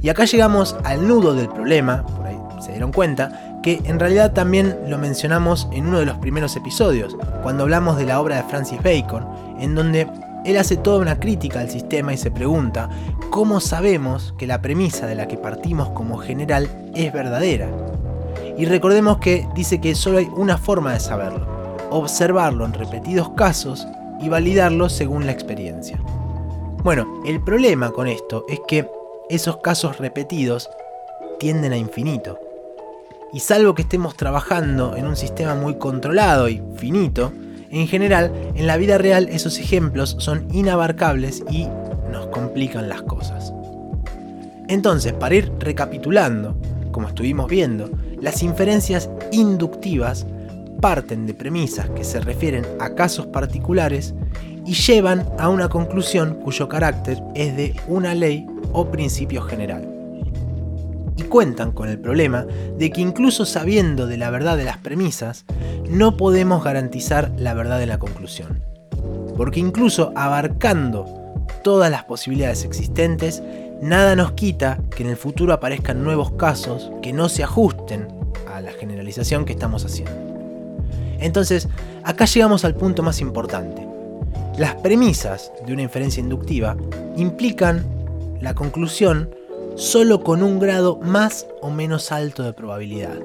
Y 0.00 0.08
acá 0.08 0.24
llegamos 0.24 0.76
al 0.84 1.08
nudo 1.08 1.34
del 1.34 1.48
problema, 1.48 2.06
por 2.06 2.26
ahí 2.26 2.38
se 2.60 2.70
dieron 2.72 2.92
cuenta, 2.92 3.60
que 3.62 3.80
en 3.84 3.98
realidad 3.98 4.32
también 4.32 4.78
lo 4.86 4.98
mencionamos 4.98 5.68
en 5.72 5.86
uno 5.86 5.98
de 5.98 6.06
los 6.06 6.18
primeros 6.18 6.56
episodios, 6.56 7.16
cuando 7.42 7.64
hablamos 7.64 7.96
de 7.96 8.06
la 8.06 8.20
obra 8.20 8.36
de 8.36 8.42
Francis 8.44 8.82
Bacon, 8.82 9.26
en 9.58 9.74
donde 9.74 10.08
él 10.44 10.56
hace 10.56 10.76
toda 10.76 10.98
una 10.98 11.18
crítica 11.18 11.60
al 11.60 11.70
sistema 11.70 12.12
y 12.12 12.16
se 12.16 12.30
pregunta, 12.30 12.88
¿cómo 13.30 13.60
sabemos 13.60 14.34
que 14.38 14.46
la 14.46 14.62
premisa 14.62 15.06
de 15.06 15.16
la 15.16 15.26
que 15.26 15.36
partimos 15.36 15.90
como 15.90 16.18
general 16.18 16.68
es 16.94 17.12
verdadera? 17.12 17.68
Y 18.56 18.64
recordemos 18.64 19.18
que 19.18 19.46
dice 19.54 19.80
que 19.80 19.94
solo 19.94 20.18
hay 20.18 20.28
una 20.36 20.58
forma 20.58 20.92
de 20.92 21.00
saberlo, 21.00 21.46
observarlo 21.90 22.64
en 22.64 22.72
repetidos 22.72 23.30
casos 23.30 23.86
y 24.20 24.28
validarlo 24.28 24.88
según 24.88 25.26
la 25.26 25.32
experiencia. 25.32 26.00
Bueno, 26.82 27.22
el 27.26 27.42
problema 27.42 27.90
con 27.90 28.06
esto 28.06 28.46
es 28.48 28.60
que 28.66 28.88
esos 29.28 29.58
casos 29.58 29.98
repetidos 29.98 30.70
tienden 31.38 31.72
a 31.72 31.76
infinito. 31.76 32.38
Y 33.32 33.40
salvo 33.40 33.74
que 33.74 33.82
estemos 33.82 34.16
trabajando 34.16 34.96
en 34.96 35.06
un 35.06 35.16
sistema 35.16 35.54
muy 35.54 35.76
controlado 35.76 36.48
y 36.48 36.62
finito, 36.76 37.32
en 37.70 37.86
general, 37.86 38.32
en 38.54 38.66
la 38.66 38.76
vida 38.78 38.96
real 38.96 39.28
esos 39.30 39.58
ejemplos 39.58 40.16
son 40.18 40.48
inabarcables 40.52 41.42
y 41.50 41.66
nos 42.10 42.28
complican 42.28 42.88
las 42.88 43.02
cosas. 43.02 43.52
Entonces, 44.68 45.12
para 45.12 45.34
ir 45.34 45.52
recapitulando, 45.58 46.56
como 46.90 47.08
estuvimos 47.08 47.48
viendo, 47.48 47.90
las 48.20 48.42
inferencias 48.42 49.10
inductivas 49.30 50.26
parten 50.80 51.26
de 51.26 51.34
premisas 51.34 51.90
que 51.90 52.04
se 52.04 52.20
refieren 52.20 52.64
a 52.80 52.94
casos 52.94 53.26
particulares 53.26 54.14
y 54.64 54.74
llevan 54.74 55.26
a 55.38 55.48
una 55.48 55.68
conclusión 55.68 56.34
cuyo 56.34 56.68
carácter 56.68 57.22
es 57.34 57.56
de 57.56 57.74
una 57.88 58.14
ley 58.14 58.46
o 58.72 58.90
principio 58.90 59.42
general. 59.42 59.88
Y 61.16 61.22
cuentan 61.24 61.72
con 61.72 61.88
el 61.88 61.98
problema 61.98 62.46
de 62.78 62.90
que 62.90 63.00
incluso 63.00 63.44
sabiendo 63.44 64.06
de 64.06 64.18
la 64.18 64.30
verdad 64.30 64.56
de 64.56 64.64
las 64.64 64.78
premisas, 64.78 65.44
no 65.88 66.16
podemos 66.16 66.62
garantizar 66.62 67.32
la 67.36 67.54
verdad 67.54 67.78
de 67.78 67.86
la 67.86 67.98
conclusión. 67.98 68.62
Porque 69.36 69.60
incluso 69.60 70.12
abarcando 70.14 71.06
todas 71.64 71.90
las 71.90 72.04
posibilidades 72.04 72.64
existentes, 72.64 73.42
nada 73.80 74.16
nos 74.16 74.32
quita 74.32 74.80
que 74.94 75.02
en 75.02 75.10
el 75.10 75.16
futuro 75.16 75.52
aparezcan 75.52 76.04
nuevos 76.04 76.32
casos 76.32 76.90
que 77.02 77.12
no 77.12 77.28
se 77.28 77.42
ajusten 77.42 78.06
a 78.52 78.60
la 78.60 78.72
generalización 78.72 79.44
que 79.44 79.52
estamos 79.52 79.84
haciendo. 79.84 80.27
Entonces, 81.18 81.68
acá 82.04 82.24
llegamos 82.24 82.64
al 82.64 82.74
punto 82.74 83.02
más 83.02 83.20
importante. 83.20 83.86
Las 84.56 84.74
premisas 84.76 85.52
de 85.66 85.72
una 85.72 85.82
inferencia 85.82 86.20
inductiva 86.20 86.76
implican 87.16 87.86
la 88.40 88.54
conclusión 88.54 89.30
solo 89.76 90.24
con 90.24 90.42
un 90.42 90.58
grado 90.58 90.96
más 90.96 91.46
o 91.62 91.70
menos 91.70 92.10
alto 92.10 92.42
de 92.42 92.52
probabilidad. 92.52 93.16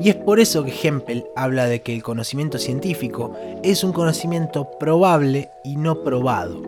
Y 0.00 0.08
es 0.08 0.16
por 0.16 0.40
eso 0.40 0.64
que 0.64 0.74
Hempel 0.82 1.24
habla 1.36 1.66
de 1.66 1.82
que 1.82 1.94
el 1.94 2.02
conocimiento 2.02 2.58
científico 2.58 3.36
es 3.62 3.84
un 3.84 3.92
conocimiento 3.92 4.70
probable 4.78 5.50
y 5.62 5.76
no 5.76 6.02
probado. 6.02 6.62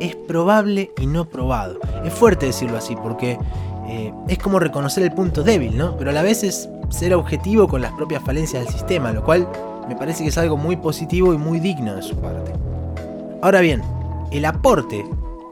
Es 0.00 0.16
probable 0.16 0.90
y 0.98 1.06
no 1.06 1.28
probado. 1.28 1.78
Es 2.04 2.12
fuerte 2.14 2.46
decirlo 2.46 2.78
así 2.78 2.96
porque 2.96 3.38
eh, 3.86 4.12
es 4.28 4.38
como 4.38 4.58
reconocer 4.58 5.04
el 5.04 5.12
punto 5.12 5.42
débil, 5.42 5.76
¿no? 5.76 5.96
Pero 5.98 6.10
a 6.10 6.14
la 6.14 6.22
vez 6.22 6.42
es 6.42 6.68
ser 6.90 7.14
objetivo 7.14 7.66
con 7.66 7.80
las 7.80 7.92
propias 7.92 8.22
falencias 8.22 8.64
del 8.64 8.72
sistema, 8.72 9.12
lo 9.12 9.24
cual 9.24 9.48
me 9.88 9.96
parece 9.96 10.22
que 10.22 10.28
es 10.28 10.38
algo 10.38 10.56
muy 10.56 10.76
positivo 10.76 11.32
y 11.32 11.38
muy 11.38 11.58
digno 11.58 11.96
de 11.96 12.02
su 12.02 12.16
parte. 12.16 12.52
Ahora 13.42 13.60
bien, 13.60 13.82
el 14.30 14.44
aporte 14.44 15.04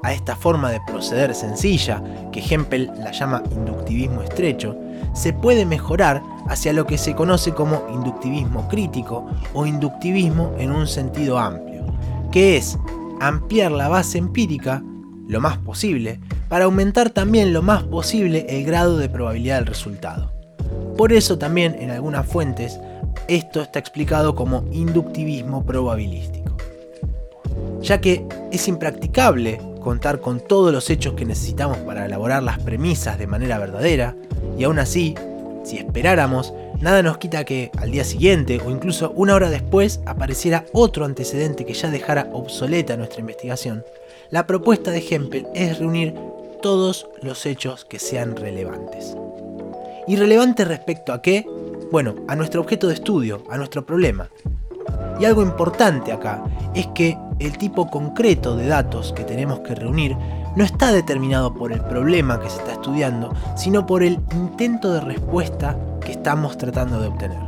a 0.02 0.12
esta 0.12 0.36
forma 0.36 0.70
de 0.70 0.80
proceder 0.86 1.34
sencilla, 1.34 2.02
que 2.32 2.40
Hempel 2.40 2.90
la 2.98 3.12
llama 3.12 3.42
inductivismo 3.50 4.22
estrecho, 4.22 4.76
se 5.12 5.32
puede 5.32 5.66
mejorar 5.66 6.22
hacia 6.48 6.72
lo 6.72 6.86
que 6.86 6.98
se 6.98 7.14
conoce 7.14 7.52
como 7.52 7.82
inductivismo 7.92 8.68
crítico 8.68 9.26
o 9.54 9.66
inductivismo 9.66 10.52
en 10.58 10.70
un 10.70 10.86
sentido 10.86 11.38
amplio, 11.38 11.84
que 12.30 12.56
es 12.56 12.78
ampliar 13.20 13.72
la 13.72 13.88
base 13.88 14.18
empírica 14.18 14.82
lo 15.26 15.40
más 15.40 15.58
posible 15.58 16.20
para 16.48 16.66
aumentar 16.66 17.10
también 17.10 17.52
lo 17.52 17.62
más 17.62 17.82
posible 17.82 18.46
el 18.48 18.64
grado 18.64 18.96
de 18.98 19.08
probabilidad 19.08 19.56
del 19.56 19.66
resultado. 19.66 20.37
Por 20.98 21.12
eso 21.12 21.38
también 21.38 21.76
en 21.78 21.92
algunas 21.92 22.26
fuentes 22.26 22.80
esto 23.28 23.62
está 23.62 23.78
explicado 23.78 24.34
como 24.34 24.64
inductivismo 24.72 25.64
probabilístico. 25.64 26.56
Ya 27.80 28.00
que 28.00 28.26
es 28.50 28.66
impracticable 28.66 29.60
contar 29.80 30.20
con 30.20 30.40
todos 30.40 30.72
los 30.72 30.90
hechos 30.90 31.14
que 31.14 31.24
necesitamos 31.24 31.78
para 31.78 32.06
elaborar 32.06 32.42
las 32.42 32.58
premisas 32.58 33.16
de 33.16 33.28
manera 33.28 33.58
verdadera, 33.58 34.16
y 34.58 34.64
aún 34.64 34.80
así, 34.80 35.14
si 35.62 35.78
esperáramos, 35.78 36.52
nada 36.80 37.00
nos 37.04 37.18
quita 37.18 37.44
que 37.44 37.70
al 37.78 37.92
día 37.92 38.02
siguiente 38.02 38.60
o 38.66 38.68
incluso 38.68 39.12
una 39.14 39.36
hora 39.36 39.50
después 39.50 40.00
apareciera 40.04 40.64
otro 40.72 41.04
antecedente 41.04 41.64
que 41.64 41.74
ya 41.74 41.92
dejara 41.92 42.28
obsoleta 42.32 42.96
nuestra 42.96 43.20
investigación. 43.20 43.84
La 44.30 44.48
propuesta 44.48 44.90
de 44.90 45.06
Hempel 45.08 45.46
es 45.54 45.78
reunir 45.78 46.16
todos 46.60 47.06
los 47.22 47.46
hechos 47.46 47.84
que 47.84 48.00
sean 48.00 48.34
relevantes. 48.34 49.14
¿Y 50.08 50.16
relevante 50.16 50.64
respecto 50.64 51.12
a 51.12 51.20
qué? 51.20 51.46
Bueno, 51.92 52.14
a 52.28 52.34
nuestro 52.34 52.62
objeto 52.62 52.88
de 52.88 52.94
estudio, 52.94 53.42
a 53.50 53.58
nuestro 53.58 53.84
problema. 53.84 54.30
Y 55.20 55.26
algo 55.26 55.42
importante 55.42 56.12
acá 56.12 56.42
es 56.74 56.86
que 56.88 57.18
el 57.38 57.58
tipo 57.58 57.90
concreto 57.90 58.56
de 58.56 58.68
datos 58.68 59.12
que 59.12 59.24
tenemos 59.24 59.60
que 59.60 59.74
reunir 59.74 60.16
no 60.56 60.64
está 60.64 60.92
determinado 60.92 61.52
por 61.52 61.72
el 61.72 61.82
problema 61.82 62.40
que 62.40 62.48
se 62.48 62.56
está 62.56 62.72
estudiando, 62.72 63.34
sino 63.54 63.84
por 63.84 64.02
el 64.02 64.18
intento 64.32 64.94
de 64.94 65.02
respuesta 65.02 65.76
que 66.00 66.12
estamos 66.12 66.56
tratando 66.56 67.02
de 67.02 67.08
obtener. 67.08 67.40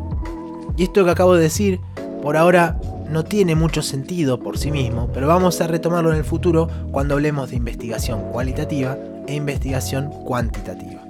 Y 0.76 0.82
esto 0.82 1.02
que 1.02 1.10
acabo 1.12 1.36
de 1.36 1.44
decir, 1.44 1.80
por 2.20 2.36
ahora 2.36 2.78
no 3.08 3.24
tiene 3.24 3.54
mucho 3.54 3.80
sentido 3.80 4.38
por 4.38 4.58
sí 4.58 4.70
mismo, 4.70 5.08
pero 5.14 5.26
vamos 5.26 5.62
a 5.62 5.66
retomarlo 5.66 6.12
en 6.12 6.18
el 6.18 6.24
futuro 6.24 6.68
cuando 6.92 7.14
hablemos 7.14 7.48
de 7.48 7.56
investigación 7.56 8.30
cualitativa 8.32 8.98
e 9.26 9.34
investigación 9.34 10.10
cuantitativa. 10.24 11.09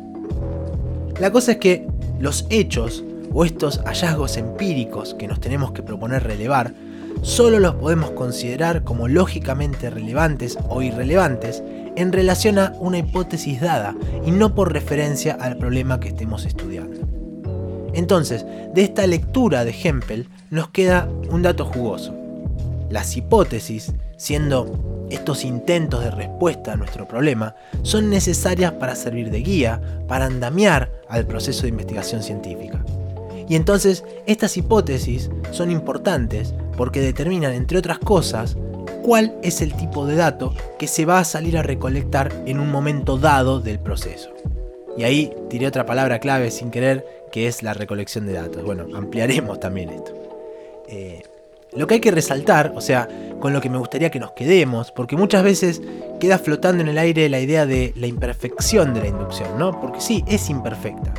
La 1.20 1.30
cosa 1.30 1.52
es 1.52 1.58
que 1.58 1.86
los 2.18 2.46
hechos 2.48 3.04
o 3.34 3.44
estos 3.44 3.82
hallazgos 3.84 4.38
empíricos 4.38 5.12
que 5.12 5.28
nos 5.28 5.38
tenemos 5.38 5.72
que 5.72 5.82
proponer 5.82 6.24
relevar, 6.24 6.72
solo 7.20 7.60
los 7.60 7.74
podemos 7.74 8.12
considerar 8.12 8.84
como 8.84 9.06
lógicamente 9.06 9.90
relevantes 9.90 10.56
o 10.70 10.80
irrelevantes 10.80 11.62
en 11.96 12.12
relación 12.12 12.58
a 12.58 12.72
una 12.80 12.98
hipótesis 12.98 13.60
dada 13.60 13.94
y 14.24 14.30
no 14.30 14.54
por 14.54 14.72
referencia 14.72 15.34
al 15.34 15.58
problema 15.58 16.00
que 16.00 16.08
estemos 16.08 16.46
estudiando. 16.46 17.00
Entonces, 17.92 18.46
de 18.74 18.82
esta 18.82 19.06
lectura 19.06 19.66
de 19.66 19.74
Hempel 19.78 20.26
nos 20.48 20.70
queda 20.70 21.06
un 21.30 21.42
dato 21.42 21.66
jugoso. 21.66 22.14
Las 22.88 23.14
hipótesis, 23.18 23.92
siendo 24.16 24.89
estos 25.10 25.44
intentos 25.44 26.02
de 26.02 26.10
respuesta 26.10 26.72
a 26.72 26.76
nuestro 26.76 27.06
problema, 27.06 27.54
son 27.82 28.10
necesarias 28.10 28.72
para 28.72 28.96
servir 28.96 29.30
de 29.30 29.42
guía, 29.42 29.80
para 30.08 30.26
andamiar 30.26 30.90
al 31.08 31.26
proceso 31.26 31.62
de 31.62 31.68
investigación 31.68 32.22
científica. 32.22 32.84
Y 33.48 33.56
entonces 33.56 34.04
estas 34.26 34.56
hipótesis 34.56 35.28
son 35.50 35.70
importantes 35.70 36.54
porque 36.76 37.00
determinan, 37.00 37.52
entre 37.52 37.78
otras 37.78 37.98
cosas, 37.98 38.56
cuál 39.02 39.34
es 39.42 39.60
el 39.60 39.74
tipo 39.74 40.06
de 40.06 40.16
dato 40.16 40.54
que 40.78 40.86
se 40.86 41.04
va 41.04 41.18
a 41.18 41.24
salir 41.24 41.58
a 41.58 41.62
recolectar 41.62 42.32
en 42.46 42.60
un 42.60 42.70
momento 42.70 43.18
dado 43.18 43.60
del 43.60 43.80
proceso. 43.80 44.30
Y 44.96 45.02
ahí 45.02 45.32
tiré 45.48 45.66
otra 45.66 45.86
palabra 45.86 46.20
clave 46.20 46.50
sin 46.50 46.70
querer, 46.70 47.04
que 47.32 47.46
es 47.46 47.62
la 47.62 47.74
recolección 47.74 48.26
de 48.26 48.34
datos. 48.34 48.64
Bueno, 48.64 48.86
ampliaremos 48.96 49.58
también 49.58 49.90
esto. 49.90 50.12
Eh, 50.88 51.22
lo 51.76 51.86
que 51.86 51.94
hay 51.94 52.00
que 52.00 52.10
resaltar, 52.10 52.72
o 52.74 52.80
sea, 52.80 53.08
con 53.40 53.52
lo 53.52 53.60
que 53.60 53.70
me 53.70 53.78
gustaría 53.78 54.10
que 54.10 54.20
nos 54.20 54.32
quedemos, 54.32 54.92
porque 54.92 55.16
muchas 55.16 55.42
veces 55.42 55.80
queda 56.18 56.38
flotando 56.38 56.82
en 56.82 56.88
el 56.88 56.98
aire 56.98 57.28
la 57.28 57.40
idea 57.40 57.66
de 57.66 57.92
la 57.96 58.06
imperfección 58.06 58.92
de 58.94 59.00
la 59.00 59.08
inducción, 59.08 59.58
¿no? 59.58 59.80
Porque 59.80 60.00
sí, 60.00 60.24
es 60.26 60.50
imperfecta. 60.50 61.14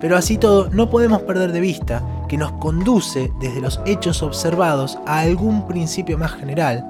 Pero 0.00 0.16
así 0.16 0.36
todo, 0.36 0.68
no 0.70 0.90
podemos 0.90 1.22
perder 1.22 1.52
de 1.52 1.60
vista 1.60 2.02
que 2.28 2.36
nos 2.36 2.52
conduce 2.52 3.30
desde 3.40 3.60
los 3.60 3.80
hechos 3.86 4.22
observados 4.22 4.98
a 5.06 5.20
algún 5.20 5.66
principio 5.68 6.18
más 6.18 6.32
general 6.32 6.84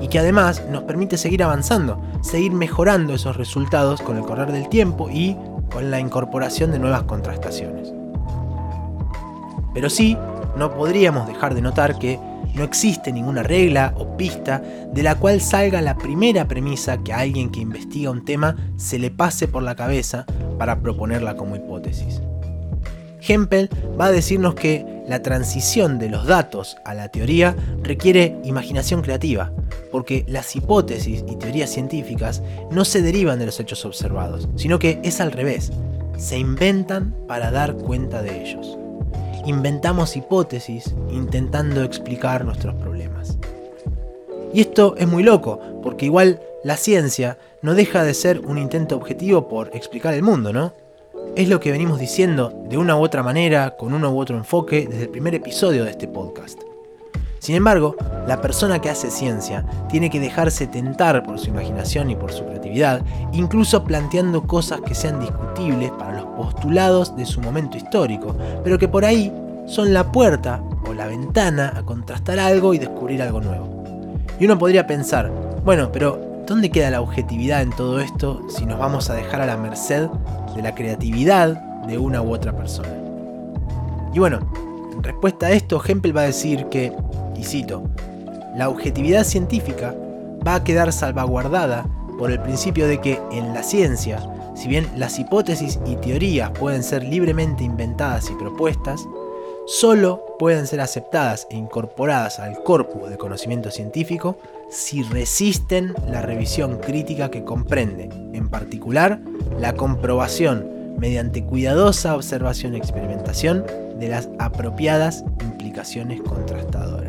y 0.00 0.08
que 0.08 0.18
además 0.18 0.62
nos 0.70 0.84
permite 0.84 1.18
seguir 1.18 1.42
avanzando, 1.42 2.00
seguir 2.22 2.52
mejorando 2.52 3.14
esos 3.14 3.36
resultados 3.36 4.00
con 4.00 4.16
el 4.16 4.22
correr 4.22 4.50
del 4.50 4.68
tiempo 4.70 5.10
y 5.10 5.36
con 5.70 5.90
la 5.90 6.00
incorporación 6.00 6.70
de 6.70 6.78
nuevas 6.78 7.02
contrastaciones. 7.02 7.92
Pero 9.74 9.90
sí, 9.90 10.16
no 10.56 10.72
podríamos 10.74 11.26
dejar 11.26 11.54
de 11.54 11.60
notar 11.60 11.98
que 11.98 12.18
no 12.54 12.64
existe 12.64 13.12
ninguna 13.12 13.42
regla 13.42 13.94
o 13.96 14.16
pista 14.16 14.62
de 14.92 15.02
la 15.02 15.16
cual 15.16 15.40
salga 15.40 15.82
la 15.82 15.96
primera 15.96 16.46
premisa 16.46 17.02
que 17.02 17.12
a 17.12 17.18
alguien 17.18 17.50
que 17.50 17.60
investiga 17.60 18.10
un 18.10 18.24
tema 18.24 18.56
se 18.76 18.98
le 18.98 19.10
pase 19.10 19.48
por 19.48 19.62
la 19.62 19.74
cabeza 19.74 20.24
para 20.58 20.80
proponerla 20.80 21.36
como 21.36 21.56
hipótesis. 21.56 22.20
Hempel 23.26 23.70
va 23.98 24.06
a 24.06 24.12
decirnos 24.12 24.54
que 24.54 24.84
la 25.08 25.22
transición 25.22 25.98
de 25.98 26.08
los 26.08 26.26
datos 26.26 26.76
a 26.84 26.94
la 26.94 27.08
teoría 27.08 27.56
requiere 27.82 28.36
imaginación 28.44 29.02
creativa, 29.02 29.52
porque 29.90 30.24
las 30.28 30.54
hipótesis 30.56 31.24
y 31.28 31.36
teorías 31.36 31.70
científicas 31.70 32.42
no 32.70 32.84
se 32.84 33.02
derivan 33.02 33.38
de 33.38 33.46
los 33.46 33.60
hechos 33.60 33.84
observados, 33.84 34.48
sino 34.56 34.78
que 34.78 35.00
es 35.02 35.20
al 35.20 35.32
revés, 35.32 35.72
se 36.16 36.38
inventan 36.38 37.14
para 37.26 37.50
dar 37.50 37.74
cuenta 37.74 38.22
de 38.22 38.42
ellos. 38.42 38.78
Inventamos 39.46 40.16
hipótesis 40.16 40.94
intentando 41.10 41.82
explicar 41.82 42.44
nuestros 42.44 42.74
problemas. 42.76 43.36
Y 44.54 44.62
esto 44.62 44.94
es 44.96 45.06
muy 45.06 45.22
loco, 45.22 45.60
porque 45.82 46.06
igual 46.06 46.40
la 46.62 46.76
ciencia 46.76 47.38
no 47.60 47.74
deja 47.74 48.04
de 48.04 48.14
ser 48.14 48.40
un 48.40 48.56
intento 48.56 48.96
objetivo 48.96 49.48
por 49.48 49.70
explicar 49.74 50.14
el 50.14 50.22
mundo, 50.22 50.52
¿no? 50.52 50.72
Es 51.36 51.48
lo 51.48 51.60
que 51.60 51.72
venimos 51.72 51.98
diciendo 51.98 52.52
de 52.68 52.78
una 52.78 52.96
u 52.96 53.02
otra 53.02 53.22
manera, 53.22 53.76
con 53.76 53.92
uno 53.92 54.10
u 54.12 54.18
otro 54.18 54.36
enfoque, 54.36 54.86
desde 54.88 55.04
el 55.04 55.10
primer 55.10 55.34
episodio 55.34 55.84
de 55.84 55.90
este 55.90 56.08
podcast. 56.08 56.60
Sin 57.44 57.56
embargo, 57.56 57.94
la 58.26 58.40
persona 58.40 58.80
que 58.80 58.88
hace 58.88 59.10
ciencia 59.10 59.66
tiene 59.90 60.08
que 60.08 60.18
dejarse 60.18 60.66
tentar 60.66 61.22
por 61.22 61.38
su 61.38 61.50
imaginación 61.50 62.08
y 62.08 62.16
por 62.16 62.32
su 62.32 62.42
creatividad, 62.42 63.02
incluso 63.34 63.84
planteando 63.84 64.46
cosas 64.46 64.80
que 64.80 64.94
sean 64.94 65.20
discutibles 65.20 65.90
para 65.90 66.14
los 66.14 66.24
postulados 66.38 67.14
de 67.16 67.26
su 67.26 67.42
momento 67.42 67.76
histórico, 67.76 68.34
pero 68.64 68.78
que 68.78 68.88
por 68.88 69.04
ahí 69.04 69.30
son 69.66 69.92
la 69.92 70.10
puerta 70.10 70.62
o 70.88 70.94
la 70.94 71.06
ventana 71.06 71.74
a 71.76 71.82
contrastar 71.82 72.38
algo 72.38 72.72
y 72.72 72.78
descubrir 72.78 73.20
algo 73.20 73.42
nuevo. 73.42 73.68
Y 74.40 74.46
uno 74.46 74.56
podría 74.56 74.86
pensar, 74.86 75.30
bueno, 75.66 75.92
pero 75.92 76.18
¿dónde 76.46 76.70
queda 76.70 76.88
la 76.88 77.02
objetividad 77.02 77.60
en 77.60 77.72
todo 77.72 78.00
esto 78.00 78.40
si 78.48 78.64
nos 78.64 78.78
vamos 78.78 79.10
a 79.10 79.14
dejar 79.14 79.42
a 79.42 79.46
la 79.46 79.58
merced 79.58 80.08
de 80.56 80.62
la 80.62 80.74
creatividad 80.74 81.48
de 81.86 81.98
una 81.98 82.22
u 82.22 82.32
otra 82.32 82.56
persona? 82.56 82.88
Y 84.14 84.18
bueno, 84.18 84.38
en 84.94 85.02
respuesta 85.02 85.48
a 85.48 85.50
esto, 85.50 85.82
Hempel 85.86 86.16
va 86.16 86.22
a 86.22 86.24
decir 86.24 86.70
que 86.70 86.90
y 87.36 87.44
cito, 87.44 87.84
la 88.56 88.68
objetividad 88.68 89.24
científica 89.24 89.94
va 90.46 90.56
a 90.56 90.64
quedar 90.64 90.92
salvaguardada 90.92 91.86
por 92.18 92.30
el 92.30 92.40
principio 92.40 92.86
de 92.86 93.00
que 93.00 93.20
en 93.32 93.52
la 93.54 93.62
ciencia, 93.62 94.20
si 94.54 94.68
bien 94.68 94.88
las 94.96 95.18
hipótesis 95.18 95.80
y 95.86 95.96
teorías 95.96 96.50
pueden 96.50 96.82
ser 96.82 97.02
libremente 97.02 97.64
inventadas 97.64 98.30
y 98.30 98.34
propuestas, 98.34 99.04
solo 99.66 100.36
pueden 100.38 100.66
ser 100.66 100.80
aceptadas 100.80 101.46
e 101.50 101.56
incorporadas 101.56 102.38
al 102.38 102.62
corpus 102.62 103.08
de 103.08 103.16
conocimiento 103.16 103.70
científico 103.70 104.38
si 104.70 105.02
resisten 105.02 105.94
la 106.08 106.22
revisión 106.22 106.78
crítica 106.78 107.30
que 107.30 107.44
comprende, 107.44 108.10
en 108.32 108.48
particular, 108.48 109.20
la 109.58 109.74
comprobación 109.74 110.96
mediante 110.98 111.44
cuidadosa 111.44 112.14
observación 112.14 112.74
y 112.74 112.78
experimentación 112.78 113.64
de 113.98 114.08
las 114.08 114.28
apropiadas 114.38 115.24
implicaciones 115.42 116.20
contrastadoras. 116.22 117.03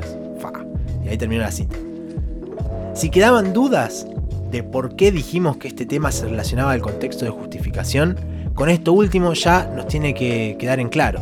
Y 1.06 1.10
ahí 1.10 1.18
terminó 1.18 1.44
la 1.44 1.52
cita. 1.52 1.78
Si 2.94 3.10
quedaban 3.10 3.54
dudas 3.54 4.08
de 4.52 4.64
por 4.64 4.96
qué 4.96 5.12
dijimos 5.12 5.58
que 5.58 5.68
este 5.68 5.86
tema 5.86 6.12
se 6.12 6.26
relacionaba 6.26 6.72
al 6.72 6.82
contexto 6.82 7.26
de 7.26 7.32
justificación, 7.32 8.18
con 8.54 8.70
esto 8.70 8.94
último 8.94 9.34
ya 9.34 9.70
nos 9.76 9.88
tiene 9.88 10.14
que 10.14 10.56
quedar 10.58 10.80
en 10.80 10.90
claro. 10.90 11.20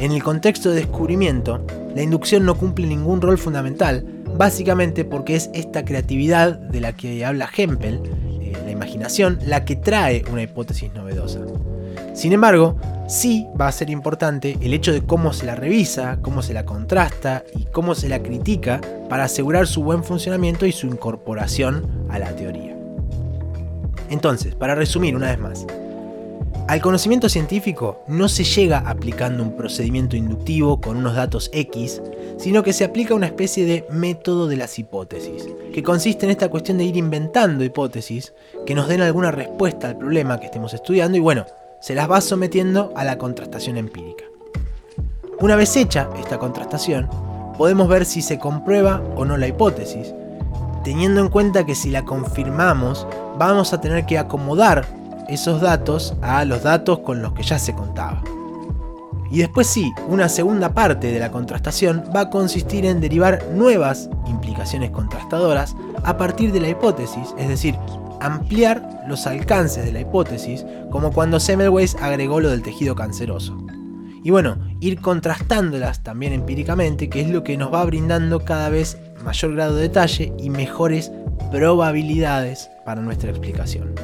En 0.00 0.12
el 0.12 0.22
contexto 0.22 0.70
de 0.70 0.76
descubrimiento, 0.76 1.64
la 1.94 2.02
inducción 2.02 2.44
no 2.44 2.56
cumple 2.56 2.86
ningún 2.86 3.20
rol 3.20 3.38
fundamental, 3.38 4.04
básicamente 4.36 5.04
porque 5.04 5.36
es 5.36 5.50
esta 5.54 5.84
creatividad 5.84 6.58
de 6.58 6.80
la 6.80 6.92
que 6.92 7.24
habla 7.24 7.48
Hempel, 7.56 8.00
eh, 8.40 8.52
la 8.64 8.70
imaginación, 8.70 9.38
la 9.46 9.64
que 9.64 9.76
trae 9.76 10.24
una 10.32 10.42
hipótesis 10.42 10.92
novedosa. 10.94 11.40
Sin 12.14 12.32
embargo, 12.32 12.76
sí 13.10 13.48
va 13.60 13.66
a 13.66 13.72
ser 13.72 13.90
importante 13.90 14.56
el 14.60 14.72
hecho 14.72 14.92
de 14.92 15.02
cómo 15.02 15.32
se 15.32 15.44
la 15.44 15.56
revisa, 15.56 16.18
cómo 16.22 16.42
se 16.42 16.54
la 16.54 16.64
contrasta 16.64 17.42
y 17.56 17.64
cómo 17.64 17.96
se 17.96 18.08
la 18.08 18.22
critica 18.22 18.80
para 19.08 19.24
asegurar 19.24 19.66
su 19.66 19.82
buen 19.82 20.04
funcionamiento 20.04 20.64
y 20.64 20.72
su 20.72 20.86
incorporación 20.86 22.06
a 22.08 22.20
la 22.20 22.34
teoría. 22.36 22.76
Entonces, 24.10 24.54
para 24.54 24.76
resumir 24.76 25.16
una 25.16 25.26
vez 25.26 25.40
más, 25.40 25.66
al 26.68 26.80
conocimiento 26.80 27.28
científico 27.28 28.04
no 28.06 28.28
se 28.28 28.44
llega 28.44 28.78
aplicando 28.78 29.42
un 29.42 29.56
procedimiento 29.56 30.14
inductivo 30.14 30.80
con 30.80 30.96
unos 30.96 31.16
datos 31.16 31.50
X, 31.52 32.00
sino 32.38 32.62
que 32.62 32.72
se 32.72 32.84
aplica 32.84 33.14
una 33.14 33.26
especie 33.26 33.64
de 33.64 33.84
método 33.90 34.46
de 34.46 34.56
las 34.56 34.78
hipótesis, 34.78 35.48
que 35.74 35.82
consiste 35.82 36.26
en 36.26 36.30
esta 36.30 36.48
cuestión 36.48 36.78
de 36.78 36.84
ir 36.84 36.96
inventando 36.96 37.64
hipótesis 37.64 38.34
que 38.66 38.76
nos 38.76 38.86
den 38.86 39.00
alguna 39.00 39.32
respuesta 39.32 39.88
al 39.88 39.98
problema 39.98 40.38
que 40.38 40.46
estemos 40.46 40.72
estudiando 40.72 41.16
y 41.16 41.20
bueno, 41.20 41.44
se 41.80 41.94
las 41.94 42.10
va 42.10 42.20
sometiendo 42.20 42.92
a 42.94 43.04
la 43.04 43.18
contrastación 43.18 43.76
empírica. 43.76 44.24
Una 45.40 45.56
vez 45.56 45.74
hecha 45.76 46.08
esta 46.18 46.38
contrastación, 46.38 47.08
podemos 47.56 47.88
ver 47.88 48.04
si 48.04 48.22
se 48.22 48.38
comprueba 48.38 49.02
o 49.16 49.24
no 49.24 49.36
la 49.36 49.48
hipótesis, 49.48 50.14
teniendo 50.84 51.20
en 51.20 51.28
cuenta 51.28 51.64
que 51.64 51.74
si 51.74 51.90
la 51.90 52.04
confirmamos, 52.04 53.06
vamos 53.38 53.72
a 53.72 53.80
tener 53.80 54.06
que 54.06 54.18
acomodar 54.18 54.86
esos 55.28 55.60
datos 55.60 56.14
a 56.22 56.44
los 56.44 56.62
datos 56.62 57.00
con 57.00 57.22
los 57.22 57.32
que 57.32 57.42
ya 57.42 57.58
se 57.58 57.74
contaba. 57.74 58.22
Y 59.30 59.38
después 59.38 59.68
sí, 59.68 59.92
una 60.08 60.28
segunda 60.28 60.74
parte 60.74 61.12
de 61.12 61.20
la 61.20 61.30
contrastación 61.30 62.04
va 62.14 62.20
a 62.20 62.30
consistir 62.30 62.84
en 62.84 63.00
derivar 63.00 63.44
nuevas 63.54 64.10
implicaciones 64.26 64.90
contrastadoras 64.90 65.76
a 66.02 66.16
partir 66.16 66.52
de 66.52 66.60
la 66.60 66.68
hipótesis, 66.68 67.34
es 67.38 67.48
decir, 67.48 67.76
ampliar 68.20 69.04
los 69.08 69.26
alcances 69.26 69.84
de 69.84 69.92
la 69.92 70.00
hipótesis, 70.00 70.64
como 70.90 71.12
cuando 71.12 71.40
Semmelweis 71.40 71.96
agregó 71.96 72.40
lo 72.40 72.50
del 72.50 72.62
tejido 72.62 72.94
canceroso. 72.94 73.56
Y 74.22 74.30
bueno, 74.30 74.58
ir 74.80 75.00
contrastándolas 75.00 76.02
también 76.02 76.32
empíricamente, 76.32 77.08
que 77.08 77.22
es 77.22 77.30
lo 77.30 77.42
que 77.42 77.56
nos 77.56 77.72
va 77.72 77.84
brindando 77.84 78.44
cada 78.44 78.68
vez 78.68 78.98
mayor 79.24 79.54
grado 79.54 79.76
de 79.76 79.82
detalle 79.82 80.32
y 80.38 80.50
mejores 80.50 81.10
probabilidades 81.50 82.70
para 82.84 83.00
nuestra 83.00 83.30
explicación. 83.30 83.94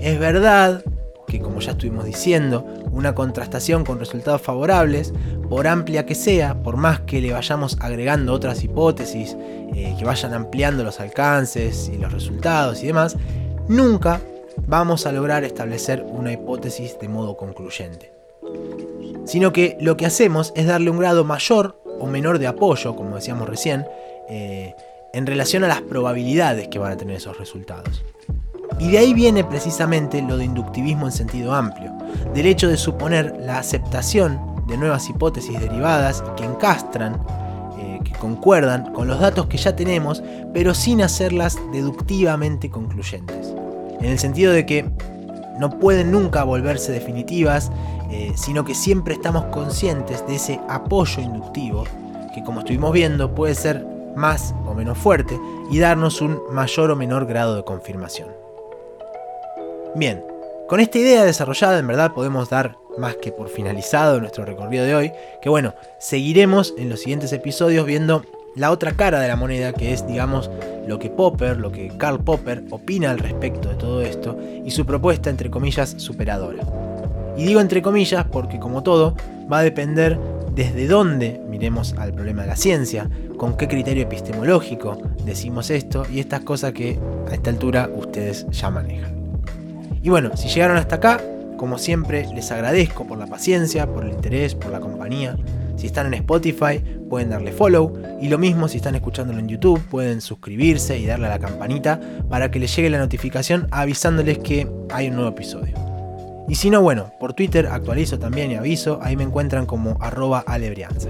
Es 0.00 0.18
verdad 0.18 0.84
como 1.38 1.60
ya 1.60 1.72
estuvimos 1.72 2.04
diciendo, 2.04 2.64
una 2.90 3.14
contrastación 3.14 3.84
con 3.84 3.98
resultados 3.98 4.42
favorables, 4.42 5.12
por 5.48 5.66
amplia 5.66 6.06
que 6.06 6.14
sea, 6.14 6.62
por 6.62 6.76
más 6.76 7.00
que 7.00 7.20
le 7.20 7.32
vayamos 7.32 7.76
agregando 7.80 8.32
otras 8.32 8.62
hipótesis 8.62 9.36
eh, 9.74 9.94
que 9.98 10.04
vayan 10.04 10.34
ampliando 10.34 10.84
los 10.84 11.00
alcances 11.00 11.90
y 11.92 11.98
los 11.98 12.12
resultados 12.12 12.82
y 12.82 12.86
demás, 12.86 13.16
nunca 13.68 14.20
vamos 14.66 15.06
a 15.06 15.12
lograr 15.12 15.44
establecer 15.44 16.04
una 16.08 16.32
hipótesis 16.32 16.98
de 16.98 17.08
modo 17.08 17.36
concluyente. 17.36 18.12
Sino 19.24 19.52
que 19.52 19.76
lo 19.80 19.96
que 19.96 20.06
hacemos 20.06 20.52
es 20.54 20.66
darle 20.66 20.90
un 20.90 20.98
grado 20.98 21.24
mayor 21.24 21.80
o 21.98 22.06
menor 22.06 22.38
de 22.38 22.46
apoyo, 22.46 22.94
como 22.94 23.16
decíamos 23.16 23.48
recién, 23.48 23.86
eh, 24.28 24.74
en 25.12 25.26
relación 25.26 25.64
a 25.64 25.68
las 25.68 25.80
probabilidades 25.80 26.68
que 26.68 26.78
van 26.78 26.92
a 26.92 26.96
tener 26.96 27.16
esos 27.16 27.38
resultados. 27.38 28.04
Y 28.78 28.90
de 28.90 28.98
ahí 28.98 29.14
viene 29.14 29.44
precisamente 29.44 30.20
lo 30.20 30.36
de 30.36 30.44
inductivismo 30.44 31.06
en 31.06 31.12
sentido 31.12 31.54
amplio, 31.54 31.92
del 32.34 32.46
hecho 32.46 32.68
de 32.68 32.76
suponer 32.76 33.36
la 33.40 33.58
aceptación 33.58 34.40
de 34.66 34.76
nuevas 34.76 35.08
hipótesis 35.08 35.58
derivadas 35.60 36.22
que 36.36 36.44
encastran, 36.44 37.20
eh, 37.78 38.00
que 38.04 38.12
concuerdan 38.12 38.92
con 38.92 39.08
los 39.08 39.20
datos 39.20 39.46
que 39.46 39.56
ya 39.56 39.76
tenemos, 39.76 40.22
pero 40.52 40.74
sin 40.74 41.02
hacerlas 41.02 41.58
deductivamente 41.72 42.70
concluyentes. 42.70 43.54
En 44.00 44.06
el 44.06 44.18
sentido 44.18 44.52
de 44.52 44.66
que 44.66 44.90
no 45.58 45.78
pueden 45.78 46.10
nunca 46.10 46.44
volverse 46.44 46.92
definitivas, 46.92 47.70
eh, 48.10 48.32
sino 48.36 48.64
que 48.64 48.74
siempre 48.74 49.14
estamos 49.14 49.44
conscientes 49.46 50.26
de 50.26 50.36
ese 50.36 50.60
apoyo 50.68 51.22
inductivo, 51.22 51.84
que 52.34 52.42
como 52.42 52.60
estuvimos 52.60 52.92
viendo 52.92 53.34
puede 53.34 53.54
ser 53.54 53.86
más 54.16 54.54
o 54.66 54.74
menos 54.74 54.98
fuerte 54.98 55.38
y 55.70 55.78
darnos 55.78 56.20
un 56.20 56.40
mayor 56.50 56.90
o 56.90 56.96
menor 56.96 57.26
grado 57.26 57.56
de 57.56 57.64
confirmación. 57.64 58.43
Bien, 59.96 60.24
con 60.68 60.80
esta 60.80 60.98
idea 60.98 61.24
desarrollada 61.24 61.78
en 61.78 61.86
verdad 61.86 62.12
podemos 62.12 62.50
dar 62.50 62.76
más 62.98 63.14
que 63.14 63.30
por 63.30 63.48
finalizado 63.48 64.18
nuestro 64.18 64.44
recorrido 64.44 64.84
de 64.84 64.94
hoy, 64.96 65.12
que 65.40 65.48
bueno, 65.48 65.74
seguiremos 66.00 66.74
en 66.76 66.88
los 66.88 67.00
siguientes 67.00 67.32
episodios 67.32 67.86
viendo 67.86 68.24
la 68.56 68.72
otra 68.72 68.92
cara 68.92 69.20
de 69.20 69.28
la 69.28 69.36
moneda, 69.36 69.72
que 69.72 69.92
es, 69.92 70.04
digamos, 70.04 70.50
lo 70.88 70.98
que 70.98 71.10
Popper, 71.10 71.58
lo 71.58 71.70
que 71.70 71.92
Karl 71.96 72.18
Popper 72.24 72.64
opina 72.70 73.12
al 73.12 73.20
respecto 73.20 73.68
de 73.68 73.76
todo 73.76 74.02
esto 74.02 74.36
y 74.64 74.72
su 74.72 74.84
propuesta, 74.84 75.30
entre 75.30 75.48
comillas, 75.48 75.94
superadora. 75.98 76.64
Y 77.36 77.44
digo 77.44 77.60
entre 77.60 77.80
comillas 77.80 78.24
porque, 78.24 78.58
como 78.58 78.82
todo, 78.82 79.14
va 79.52 79.58
a 79.58 79.62
depender 79.62 80.18
desde 80.56 80.88
dónde 80.88 81.40
miremos 81.48 81.94
al 81.98 82.12
problema 82.12 82.42
de 82.42 82.48
la 82.48 82.56
ciencia, 82.56 83.08
con 83.36 83.56
qué 83.56 83.68
criterio 83.68 84.02
epistemológico 84.02 84.98
decimos 85.24 85.70
esto 85.70 86.04
y 86.12 86.18
estas 86.18 86.40
cosas 86.40 86.72
que 86.72 86.98
a 87.28 87.34
esta 87.34 87.50
altura 87.50 87.90
ustedes 87.94 88.44
ya 88.50 88.70
manejan. 88.70 89.13
Y 90.04 90.10
bueno, 90.10 90.36
si 90.36 90.48
llegaron 90.48 90.76
hasta 90.76 90.96
acá, 90.96 91.18
como 91.56 91.78
siempre, 91.78 92.26
les 92.34 92.52
agradezco 92.52 93.06
por 93.06 93.16
la 93.16 93.26
paciencia, 93.26 93.86
por 93.86 94.04
el 94.04 94.12
interés, 94.12 94.54
por 94.54 94.70
la 94.70 94.78
compañía. 94.78 95.34
Si 95.76 95.86
están 95.86 96.08
en 96.08 96.12
Spotify, 96.12 96.78
pueden 97.08 97.30
darle 97.30 97.52
follow. 97.52 97.90
Y 98.20 98.28
lo 98.28 98.36
mismo 98.36 98.68
si 98.68 98.76
están 98.76 98.96
escuchándolo 98.96 99.38
en 99.38 99.48
YouTube, 99.48 99.80
pueden 99.88 100.20
suscribirse 100.20 100.98
y 100.98 101.06
darle 101.06 101.28
a 101.28 101.30
la 101.30 101.38
campanita 101.38 101.98
para 102.28 102.50
que 102.50 102.58
les 102.58 102.76
llegue 102.76 102.90
la 102.90 102.98
notificación 102.98 103.66
avisándoles 103.70 104.40
que 104.40 104.68
hay 104.90 105.08
un 105.08 105.14
nuevo 105.14 105.30
episodio. 105.30 105.74
Y 106.50 106.56
si 106.56 106.68
no, 106.68 106.82
bueno, 106.82 107.10
por 107.18 107.32
Twitter 107.32 107.66
actualizo 107.66 108.18
también 108.18 108.50
y 108.50 108.56
aviso, 108.56 108.98
ahí 109.00 109.16
me 109.16 109.24
encuentran 109.24 109.64
como 109.64 109.96
arroba 110.02 110.44
alebrianza. 110.46 111.08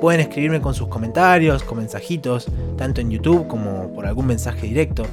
Pueden 0.00 0.22
escribirme 0.22 0.60
con 0.60 0.74
sus 0.74 0.88
comentarios, 0.88 1.62
con 1.62 1.78
mensajitos, 1.78 2.48
tanto 2.76 3.00
en 3.00 3.12
YouTube 3.12 3.46
como 3.46 3.92
por 3.92 4.06
algún 4.06 4.26
mensaje 4.26 4.66
directo. 4.66 5.04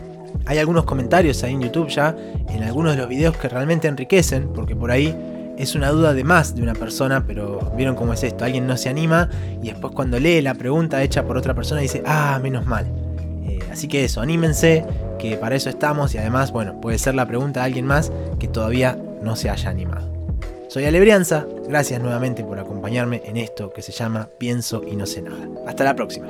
Hay 0.46 0.58
algunos 0.58 0.86
comentarios 0.86 1.44
ahí 1.44 1.54
en 1.54 1.62
YouTube 1.62 1.90
ya, 1.90 2.16
en 2.50 2.64
algunos 2.64 2.94
de 2.94 2.98
los 2.98 3.10
videos 3.10 3.36
que 3.38 3.50
realmente 3.50 3.88
enriquecen, 3.88 4.50
porque 4.54 4.76
por 4.76 4.92
ahí 4.92 5.16
es 5.58 5.76
una 5.76 5.90
duda 5.90 6.14
de 6.14 6.24
más 6.24 6.56
de 6.56 6.62
una 6.62 6.74
persona, 6.74 7.26
pero 7.26 7.72
vieron 7.76 7.96
cómo 7.96 8.14
es 8.14 8.24
esto, 8.24 8.46
alguien 8.46 8.68
no 8.68 8.78
se 8.78 8.90
anima 8.90 9.30
y 9.62 9.70
después 9.70 9.94
cuando 9.94 10.20
lee 10.20 10.42
la 10.42 10.54
pregunta 10.54 11.02
hecha 11.02 11.24
por 11.24 11.38
otra 11.38 11.54
persona 11.54 11.82
dice, 11.82 12.04
ah, 12.06 12.40
menos 12.42 12.66
mal. 12.66 12.86
Eh, 13.46 13.60
así 13.72 13.88
que 13.88 14.04
eso, 14.04 14.22
anímense, 14.22 14.86
que 15.18 15.38
para 15.38 15.56
eso 15.56 15.70
estamos 15.70 16.14
y 16.14 16.18
además, 16.18 16.52
bueno, 16.52 16.80
puede 16.82 16.98
ser 16.98 17.16
la 17.16 17.26
pregunta 17.26 17.62
de 17.62 17.68
alguien 17.68 17.86
más 17.86 18.12
que 18.40 18.48
todavía 18.48 18.98
no 19.22 19.36
se 19.36 19.50
haya 19.50 19.70
animado. 19.70 20.14
Soy 20.68 20.86
Alebrianza, 20.86 21.46
gracias 21.70 22.02
nuevamente 22.02 22.44
por 22.44 22.60
acompañarme 22.60 23.22
en 23.26 23.38
esto 23.38 23.72
que 23.72 23.82
se 23.82 23.94
llama 23.94 24.30
Pienso 24.38 24.84
y 24.86 24.96
no 24.96 25.06
sé 25.06 25.22
nada. 25.22 25.48
Hasta 25.68 25.86
la 25.86 25.96
próxima. 25.96 26.28